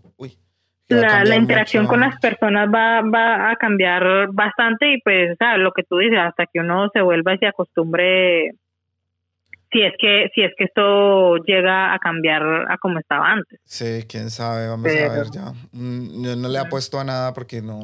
La, 0.88 1.22
la, 1.24 1.36
interacción 1.36 1.86
con 1.86 2.00
las 2.00 2.18
personas 2.18 2.68
va, 2.74 3.02
va 3.02 3.50
a 3.50 3.56
cambiar 3.56 4.28
bastante 4.32 4.90
y 4.90 5.00
pues, 5.02 5.32
o 5.32 5.36
sea, 5.36 5.58
lo 5.58 5.72
que 5.72 5.82
tú 5.82 5.98
dices, 5.98 6.18
hasta 6.18 6.46
que 6.46 6.60
uno 6.60 6.88
se 6.92 7.02
vuelva 7.02 7.34
y 7.34 7.38
se 7.38 7.46
acostumbre, 7.46 8.52
si 9.70 9.82
es 9.82 9.92
que, 9.98 10.30
si 10.34 10.42
es 10.42 10.52
que 10.56 10.64
esto 10.64 11.36
llega 11.44 11.92
a 11.92 11.98
cambiar 11.98 12.42
a 12.70 12.78
como 12.78 12.98
estaba 12.98 13.30
antes. 13.30 13.60
Sí, 13.64 14.06
quién 14.08 14.30
sabe, 14.30 14.66
vamos 14.66 14.86
a 14.86 15.12
ver 15.12 15.26
ya. 15.30 15.52
Mm, 15.72 16.24
yo 16.24 16.36
no 16.36 16.48
le 16.48 16.58
apuesto 16.58 16.98
a 16.98 17.04
nada 17.04 17.34
porque 17.34 17.60
no, 17.60 17.80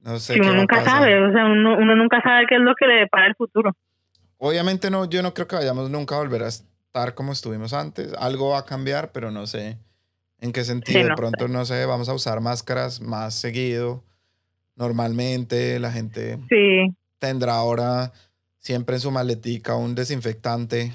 no 0.00 0.18
sé. 0.18 0.38
uno 0.38 0.52
nunca 0.52 0.84
sabe, 0.84 1.18
o 1.18 1.32
sea, 1.32 1.46
uno, 1.46 1.78
uno 1.78 1.96
nunca 1.96 2.20
sabe 2.20 2.44
qué 2.46 2.56
es 2.56 2.60
lo 2.60 2.74
que 2.74 2.86
le 2.86 2.94
depara 2.96 3.26
el 3.26 3.34
futuro. 3.36 3.72
Obviamente 4.38 4.90
no, 4.90 5.08
yo 5.08 5.22
no 5.22 5.32
creo 5.32 5.48
que 5.48 5.56
vayamos 5.56 5.88
nunca 5.88 6.16
a 6.16 6.18
volver 6.18 6.42
a 6.42 6.48
estar 6.48 7.14
como 7.14 7.32
estuvimos 7.32 7.72
antes. 7.72 8.12
Algo 8.18 8.50
va 8.50 8.58
a 8.58 8.64
cambiar, 8.66 9.12
pero 9.12 9.30
no 9.30 9.46
sé. 9.46 9.78
¿En 10.40 10.52
qué 10.52 10.64
sentido? 10.64 11.08
de 11.08 11.14
pronto, 11.14 11.48
no 11.48 11.64
sé, 11.64 11.84
vamos 11.86 12.08
a 12.08 12.14
usar 12.14 12.40
máscaras 12.40 13.00
más 13.00 13.34
seguido. 13.34 14.04
Normalmente 14.74 15.78
la 15.80 15.90
gente 15.90 16.38
tendrá 17.18 17.54
ahora 17.54 18.12
siempre 18.58 18.96
en 18.96 19.00
su 19.00 19.10
maletica 19.10 19.74
un 19.76 19.94
desinfectante. 19.94 20.92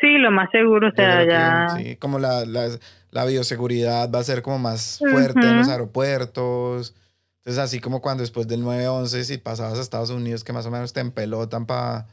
Sí, 0.00 0.18
lo 0.18 0.30
más 0.30 0.50
seguro, 0.50 0.90
sea, 0.94 1.24
ya... 1.24 1.76
sí, 1.76 1.96
como 1.96 2.18
la, 2.18 2.44
la, 2.44 3.24
bioseguridad 3.24 4.10
va 4.12 4.18
a 4.18 4.24
ser 4.24 4.42
como 4.42 4.58
más 4.58 4.98
fuerte 4.98 5.40
en 5.40 5.58
los 5.58 5.68
aeropuertos. 5.68 6.94
Entonces, 7.38 7.62
así 7.62 7.80
como 7.80 8.02
cuando 8.02 8.22
después 8.22 8.48
del 8.48 8.62
9-11, 8.62 9.22
si 9.22 9.38
pasabas 9.38 9.78
a 9.78 9.82
Estados 9.82 10.10
Unidos, 10.10 10.44
que 10.44 10.52
más 10.52 10.66
o 10.66 10.70
menos 10.70 10.92
te 10.92 11.00
empelotan 11.00 11.66
para 11.66 12.06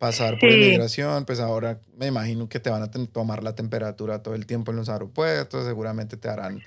pasar 0.00 0.38
por 0.38 0.50
inmigración, 0.50 1.26
pues 1.26 1.40
ahora 1.40 1.78
me 1.98 2.06
imagino 2.06 2.48
que 2.48 2.58
te 2.58 2.70
van 2.70 2.82
a 2.82 2.90
tomar 2.90 3.42
la 3.42 3.54
temperatura 3.54 4.22
todo 4.22 4.34
el 4.34 4.46
tiempo 4.46 4.70
en 4.70 4.78
los 4.78 4.88
aeropuertos, 4.88 5.66
seguramente 5.66 6.16
te 6.16 6.28
harán 6.28 6.58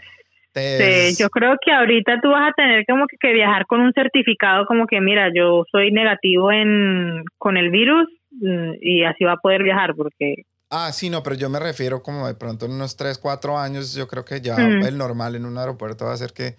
Sí, 0.56 1.16
yo 1.18 1.32
creo 1.32 1.56
que 1.66 1.72
ahorita 1.72 2.22
tú 2.22 2.30
vas 2.30 2.52
a 2.52 2.54
tener 2.54 2.86
como 2.88 3.08
que, 3.08 3.34
viajar 3.34 3.66
con 3.66 3.82
un 3.82 3.92
certificado 3.92 4.68
como 4.68 4.86
que 4.86 5.02
mira, 5.02 5.32
yo 5.34 5.64
soy 5.72 5.92
negativo 5.92 6.52
en 6.52 7.26
con 7.40 7.58
el 7.58 7.72
virus 7.72 8.08
mm, 8.30 8.74
y 8.80 9.04
así 9.04 9.24
va 9.24 9.34
a 9.34 9.38
poder 9.38 9.64
viajar 9.64 9.96
porque 9.96 10.46
Ah, 10.70 10.92
sí, 10.92 11.10
no, 11.10 11.24
pero 11.24 11.36
yo 11.36 11.50
me 11.50 11.60
refiero 11.60 12.04
como 12.04 12.28
de 12.28 12.36
pronto 12.36 12.68
en 12.68 12.74
unos 12.74 12.98
3, 12.98 13.18
4 13.18 13.58
años, 13.58 13.96
yo 13.96 14.08
creo 14.08 14.26
que 14.26 14.42
ya 14.42 14.58
el 14.58 14.98
normal 14.98 15.36
en 15.36 15.46
un 15.46 15.58
aeropuerto 15.58 16.06
va 16.06 16.14
a 16.14 16.18
ser 16.18 16.34
que 16.34 16.56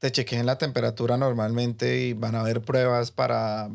te 0.00 0.10
chequeen 0.10 0.46
la 0.46 0.58
temperatura 0.58 1.16
normalmente 1.16 2.00
y 2.00 2.12
van 2.12 2.34
a 2.34 2.40
haber 2.40 2.62
pruebas 2.62 3.12
para 3.12 3.68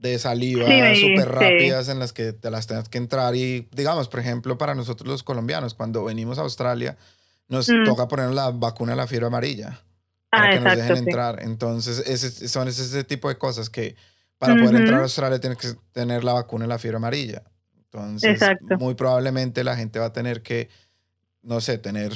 de 0.00 0.18
saliva 0.18 0.64
súper 0.94 1.28
rápidas 1.28 1.88
en 1.88 1.98
las 1.98 2.12
que 2.12 2.32
te 2.32 2.50
las 2.50 2.66
tengas 2.66 2.88
que 2.88 2.98
entrar. 2.98 3.36
Y 3.36 3.68
digamos, 3.72 4.08
por 4.08 4.20
ejemplo, 4.20 4.56
para 4.56 4.74
nosotros 4.74 5.08
los 5.08 5.22
colombianos, 5.22 5.74
cuando 5.74 6.04
venimos 6.04 6.38
a 6.38 6.42
Australia, 6.42 6.96
nos 7.48 7.68
mm. 7.68 7.84
toca 7.84 8.08
poner 8.08 8.30
la 8.30 8.50
vacuna 8.50 8.92
de 8.92 8.96
la 8.96 9.06
fiebre 9.06 9.26
amarilla 9.26 9.82
para 10.30 10.48
ah, 10.48 10.50
que 10.50 10.60
nos 10.60 10.76
dejen 10.76 10.96
entrar. 10.96 11.42
Entonces, 11.42 12.02
ese, 12.06 12.48
son 12.48 12.68
ese, 12.68 13.04
tipo 13.04 13.28
de 13.28 13.36
cosas 13.36 13.68
que 13.68 13.94
para 14.38 14.54
poder 14.54 14.76
entrar 14.76 15.00
a 15.00 15.02
Australia 15.02 15.38
tienes 15.38 15.58
que 15.58 15.74
tener 15.92 16.24
la 16.24 16.32
vacuna 16.32 16.64
de 16.64 16.68
la 16.68 16.78
fiebre 16.78 16.96
amarilla. 16.96 17.42
Entonces, 17.76 18.40
muy 18.78 18.94
probablemente 18.94 19.64
la 19.64 19.76
gente 19.76 19.98
va 19.98 20.06
a 20.06 20.12
tener 20.12 20.42
que, 20.42 20.70
no 21.42 21.60
sé, 21.60 21.76
tener 21.76 22.12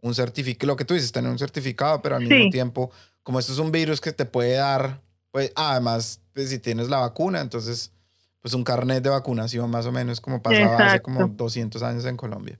un 0.00 0.14
certificado, 0.14 0.68
lo 0.68 0.76
que 0.76 0.84
tú 0.84 0.94
dices, 0.94 1.10
tener 1.10 1.30
un 1.30 1.38
certificado, 1.38 2.02
pero 2.02 2.16
al 2.16 2.26
mismo 2.26 2.50
tiempo, 2.50 2.92
como 3.24 3.40
esto 3.40 3.52
es 3.52 3.58
un 3.58 3.72
virus 3.72 4.00
que 4.00 4.12
te 4.12 4.26
puede 4.26 4.52
dar 4.52 5.00
pues 5.36 5.52
además, 5.54 6.22
pues, 6.32 6.48
si 6.48 6.58
tienes 6.58 6.88
la 6.88 6.96
vacuna, 6.96 7.42
entonces, 7.42 7.92
pues 8.40 8.54
un 8.54 8.64
carnet 8.64 9.02
de 9.02 9.10
vacunación 9.10 9.70
más 9.70 9.84
o 9.84 9.92
menos 9.92 10.18
como 10.18 10.40
pasaba 10.40 10.78
hace 10.78 11.02
como 11.02 11.28
200 11.28 11.82
años 11.82 12.06
en 12.06 12.16
Colombia. 12.16 12.58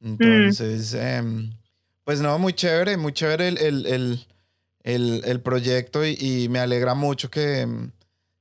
Entonces, 0.00 0.94
em, 0.94 1.52
pues 2.02 2.20
no, 2.20 2.36
muy 2.40 2.54
chévere, 2.54 2.96
muy 2.96 3.12
chévere 3.12 3.46
el, 3.46 3.58
el, 3.86 4.26
el, 4.82 5.22
el 5.24 5.40
proyecto 5.42 6.04
y, 6.04 6.18
y, 6.18 6.48
me 6.48 6.58
alegra 6.58 6.94
mucho 6.94 7.30
que, 7.30 7.60
em, 7.60 7.92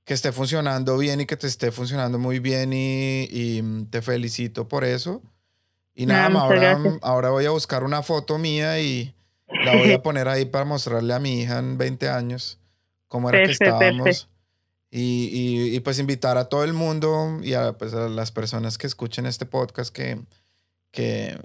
que, 0.05 0.15
esté 0.15 0.31
funcionando 0.31 0.97
bien 0.97 1.21
y 1.21 1.27
que 1.27 1.37
te 1.37 1.45
esté 1.45 1.71
funcionando 1.71 2.17
muy 2.17 2.39
bien 2.39 2.73
y, 2.73 3.27
y 3.29 3.61
te 3.91 4.01
felicito 4.01 4.67
por 4.67 4.85
eso. 4.85 5.21
Y 5.93 6.07
nada, 6.07 6.29
más 6.29 6.41
ahora, 6.41 6.79
ahora 7.03 7.29
voy 7.29 7.45
a 7.45 7.51
buscar 7.51 7.83
una 7.83 8.01
foto 8.01 8.39
mía 8.39 8.79
y 8.79 9.13
la 9.63 9.75
voy 9.75 9.91
a 9.91 10.01
poner 10.01 10.27
ahí 10.27 10.45
para 10.45 10.65
mostrarle 10.65 11.13
a 11.13 11.19
mi 11.19 11.41
hija 11.41 11.59
en 11.59 11.77
20 11.77 12.09
años 12.09 12.57
cómo 13.07 13.29
era 13.29 13.43
que 13.45 13.51
estábamos. 13.51 14.29
Y, 14.89 15.75
y, 15.75 15.79
pues 15.81 15.99
invitar 15.99 16.37
a 16.37 16.45
todo 16.45 16.63
el 16.63 16.71
mundo 16.71 17.39
y 17.43 17.53
a, 17.53 17.73
pues, 17.73 17.93
a 17.93 18.07
las 18.07 18.31
personas 18.31 18.77
que 18.77 18.87
escuchen 18.87 19.25
este 19.25 19.45
podcast 19.45 19.93
que, 19.93 20.17
que, 20.91 21.37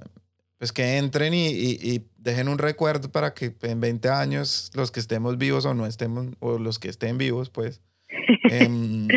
pues 0.59 0.73
que 0.73 0.97
entren 0.99 1.35
y, 1.35 1.49
y, 1.49 2.07
dejen 2.19 2.49
un 2.49 2.59
recuerdo 2.59 3.11
para 3.11 3.35
que 3.35 3.53
en 3.63 3.81
20 3.81 4.09
años 4.11 4.71
los 4.75 4.93
que 4.93 5.01
estemos 5.01 5.39
vivos 5.39 5.65
o 5.65 5.75
no 5.75 5.87
estemos, 5.87 6.29
o 6.39 6.59
los 6.59 6.79
que 6.79 6.89
estén 6.89 7.19
vivos, 7.19 7.51
pues, 7.51 7.81
em, 8.51 9.09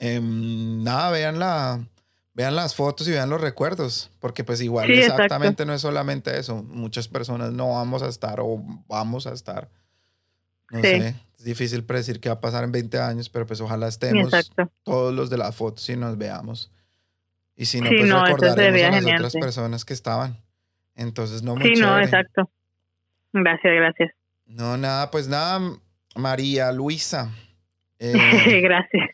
em, 0.00 0.82
nada, 0.82 1.12
vean, 1.12 1.38
la, 1.38 1.86
vean 2.34 2.56
las 2.56 2.74
fotos 2.74 3.06
y 3.06 3.12
vean 3.12 3.30
los 3.30 3.40
recuerdos, 3.40 4.10
porque 4.18 4.42
pues 4.42 4.60
igual 4.60 4.90
exactamente 4.90 5.64
no 5.64 5.74
es 5.74 5.82
solamente 5.82 6.36
eso, 6.40 6.64
muchas 6.64 7.06
personas 7.06 7.52
no 7.52 7.70
vamos 7.70 8.02
a 8.02 8.08
estar 8.08 8.40
o 8.40 8.60
vamos 8.88 9.28
a 9.28 9.32
estar. 9.32 9.70
No 10.70 10.80
sé, 10.80 11.14
es 11.38 11.44
difícil 11.44 11.84
predecir 11.84 12.20
qué 12.20 12.28
va 12.28 12.36
a 12.36 12.40
pasar 12.40 12.64
en 12.64 12.72
20 12.72 12.98
años, 12.98 13.28
pero 13.28 13.46
pues 13.46 13.60
ojalá 13.60 13.88
estemos 13.88 14.32
todos 14.82 15.14
los 15.14 15.30
de 15.30 15.38
las 15.38 15.54
fotos 15.54 15.88
y 15.88 15.96
nos 15.96 16.18
veamos. 16.18 16.70
Y 17.56 17.64
si 17.66 17.80
no, 17.80 17.88
Sí, 17.90 17.96
pues 17.98 18.08
no, 18.08 18.24
recordaremos 18.24 18.82
a 18.82 18.86
las 18.90 18.94
genial, 19.00 19.16
otras 19.18 19.32
sí. 19.32 19.38
personas 19.40 19.84
que 19.84 19.94
estaban. 19.94 20.36
Entonces, 20.94 21.42
no, 21.42 21.54
muy 21.56 21.74
Sí, 21.74 21.80
no, 21.80 21.88
chévere. 21.88 22.04
exacto. 22.04 22.50
Gracias, 23.32 23.72
gracias. 23.74 24.10
No, 24.46 24.76
nada, 24.76 25.10
pues 25.10 25.28
nada, 25.28 25.60
María 26.16 26.72
Luisa. 26.72 27.30
eh, 28.00 28.60
gracias. 28.62 29.10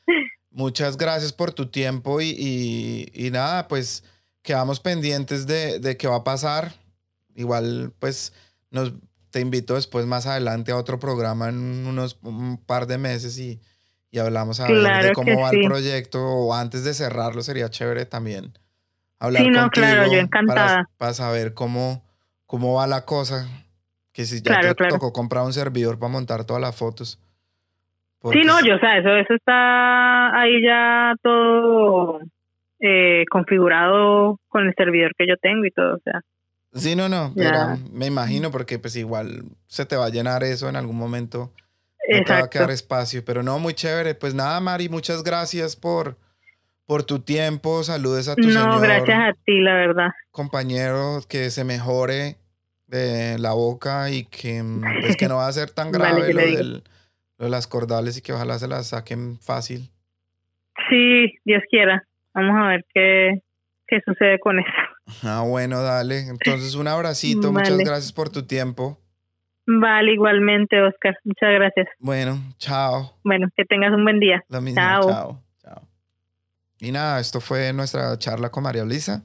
muchas 0.51 0.97
gracias 0.97 1.33
por 1.33 1.53
tu 1.53 1.67
tiempo 1.71 2.21
y, 2.21 2.31
y- 2.39 3.09
y 3.27 3.31
nada, 3.31 3.67
pues 3.69 4.05
quedamos 4.43 4.79
pendientes 4.81 5.47
de, 5.47 5.79
de 5.79 5.97
qué 5.97 6.07
va 6.07 6.17
a 6.17 6.25
pasar. 6.25 6.73
Igual, 7.35 7.93
pues 7.99 8.33
nos, 8.71 8.93
te 9.35 9.41
invito 9.41 9.75
después 9.75 10.07
más 10.07 10.29
adelante 10.29 10.71
a 10.71 10.77
otro 10.77 11.01
programa 11.01 11.49
en 11.49 11.89
unos 11.89 12.17
un 12.23 12.57
par 12.65 12.87
de 12.87 12.99
meses 12.99 13.37
y, 13.37 13.61
y 14.13 14.21
hablamos 14.21 14.61
a 14.61 14.69
ver 14.69 15.07
de 15.07 15.13
cómo 15.13 15.41
va 15.41 15.51
sí. 15.51 15.57
el 15.61 15.67
proyecto 15.67 16.23
o 16.25 16.55
antes 16.55 16.85
de 16.85 16.95
cerrarlo 16.95 17.43
sería 17.43 17.69
chévere 17.69 18.07
también 18.07 18.53
hablar 19.19 19.43
Sí, 19.43 19.49
no, 19.51 19.63
contigo 19.63 19.87
claro, 19.87 20.13
yo 20.13 20.21
encantada. 20.21 20.89
para 20.99 21.15
saber 21.15 21.53
cómo, 21.53 22.05
cómo 22.47 22.75
va 22.75 22.87
la 22.87 23.05
cosa. 23.05 23.49
Que 24.13 24.25
si 24.25 24.37
ya 24.41 24.53
Claro, 24.53 24.69
te 24.69 24.75
claro. 24.77 24.95
tocó 24.95 25.13
comprar 25.13 25.43
un 25.43 25.53
servidor 25.53 25.99
para 25.99 26.13
montar 26.13 26.45
todas 26.45 26.63
las 26.63 26.77
fotos. 26.77 27.19
Sí, 28.31 28.41
no, 28.47 28.65
yo, 28.65 28.77
o 28.77 28.79
sea, 28.79 28.99
eso, 28.99 29.17
eso 29.17 29.35
está 29.35 30.41
ahí 30.41 30.63
ya 30.63 31.13
todo 31.25 32.21
eh, 32.79 33.25
configurado 33.33 34.39
con 34.49 34.65
el 34.69 34.75
servidor 34.77 35.11
que 35.19 35.27
yo 35.27 35.35
tengo 35.43 35.65
y 35.65 35.73
todo, 35.73 35.97
o 35.97 36.01
sea. 36.05 36.21
Sí, 36.75 36.97
no, 36.97 37.09
no, 37.09 37.33
era- 37.37 37.77
me 37.93 38.07
imagino 38.07 38.51
porque 38.51 38.79
pues 38.79 38.97
igual 38.97 39.45
se 39.67 39.87
te 39.87 39.97
va 39.97 40.07
a 40.07 40.11
llenar 40.11 40.43
eso 40.43 40.69
en 40.69 40.77
algún 40.77 40.97
momento. 40.97 41.53
No 42.09 42.23
te 42.25 42.33
va 42.33 42.39
a 42.41 42.51
quedar 42.51 42.65
Exacto. 42.71 42.73
espacio, 42.73 43.25
pero 43.25 43.43
no, 43.43 43.59
muy 43.59 43.75
chévere. 43.75 44.15
Pues 44.15 44.35
nada, 44.35 44.61
Mari, 44.61 44.89
muchas 44.89 45.23
gracias 45.23 45.75
por, 45.77 46.19
por 46.87 47.03
tu 47.05 47.21
tiempo. 47.21 47.83
Saludes 47.83 48.29
a 48.29 48.35
tu 48.37 48.43
No, 48.43 48.51
señor 48.51 48.83
gracias 48.83 49.19
a 49.19 49.33
ti, 49.45 49.61
la 49.61 49.75
verdad. 49.75 50.09
compañero, 50.31 51.21
que 51.29 51.51
se 51.51 51.65
mejore 51.65 52.37
de 52.89 53.39
la 53.39 53.53
boca 53.55 54.11
y 54.11 54.25
que, 54.27 54.63
mm, 54.63 54.83
pues, 55.01 55.17
que 55.17 55.29
no 55.29 55.37
va 55.37 55.47
a 55.47 55.53
ser 55.53 55.71
tan 55.71 55.91
grave 56.29 56.35
lo, 56.35 56.41
del- 56.41 56.83
lo 57.39 57.45
de 57.47 57.51
las 57.51 57.67
cordales 57.67 58.19
y 58.19 58.23
que 58.23 58.33
ojalá 58.33 58.59
se 58.59 58.69
las 58.69 58.89
saquen 58.89 59.39
fácil. 59.41 59.91
Sí, 60.91 61.33
Dios 61.45 61.63
quiera. 61.71 62.07
Vamos 62.35 62.55
a 62.61 62.69
ver 62.69 62.85
qué, 62.93 63.43
qué 63.87 64.01
sucede 64.05 64.39
con 64.41 64.59
eso. 64.59 64.69
Ah, 65.23 65.43
bueno, 65.47 65.83
dale. 65.83 66.21
Entonces, 66.29 66.75
un 66.75 66.89
abracito. 66.89 67.53
Muchas 67.53 67.71
Vale. 67.73 67.85
gracias 67.85 68.13
por 68.13 68.31
tu 68.31 68.45
tiempo. 68.47 68.99
Vale, 69.67 70.13
igualmente, 70.13 70.81
Oscar. 70.83 71.17
Muchas 71.25 71.51
gracias. 71.55 71.89
Bueno, 71.99 72.39
chao. 72.59 73.19
Bueno, 73.25 73.49
que 73.57 73.65
tengas 73.65 73.93
un 73.93 74.05
buen 74.05 74.21
día. 74.21 74.43
Lo 74.49 74.61
mismo, 74.61 74.81
Chao. 74.81 75.09
chao. 75.09 75.43
chao. 75.63 75.89
Y 76.81 76.93
nada, 76.93 77.21
esto 77.21 77.41
fue 77.41 77.73
nuestra 77.73 78.19
charla 78.19 78.51
con 78.51 78.63
María 78.63 78.85
Luisa. 78.85 79.25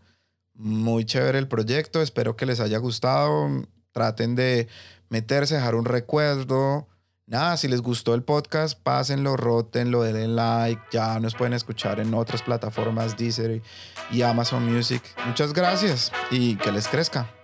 Muy 0.54 1.06
chévere 1.06 1.40
el 1.40 1.48
proyecto, 1.48 2.02
espero 2.02 2.36
que 2.36 2.46
les 2.46 2.60
haya 2.60 2.78
gustado. 2.78 3.50
Traten 3.92 4.36
de 4.36 4.68
meterse, 5.10 5.56
dejar 5.56 5.76
un 5.76 5.86
recuerdo. 5.86 6.88
Nada, 7.30 7.58
si 7.58 7.68
les 7.68 7.84
gustó 7.84 8.16
el 8.16 8.24
podcast, 8.24 8.76
pásenlo, 8.82 9.38
rótenlo, 9.38 10.02
denle 10.02 10.28
like. 10.28 10.82
Ya 10.92 11.20
nos 11.20 11.36
pueden 11.36 11.54
escuchar 11.54 12.00
en 12.00 12.12
otras 12.16 12.42
plataformas, 12.42 13.18
Deezer 13.18 13.62
y 14.10 14.24
Amazon 14.24 14.66
Music. 14.66 15.04
Muchas 15.28 15.54
gracias 15.54 16.12
y 16.32 16.56
que 16.56 16.72
les 16.72 16.88
crezca. 16.88 17.39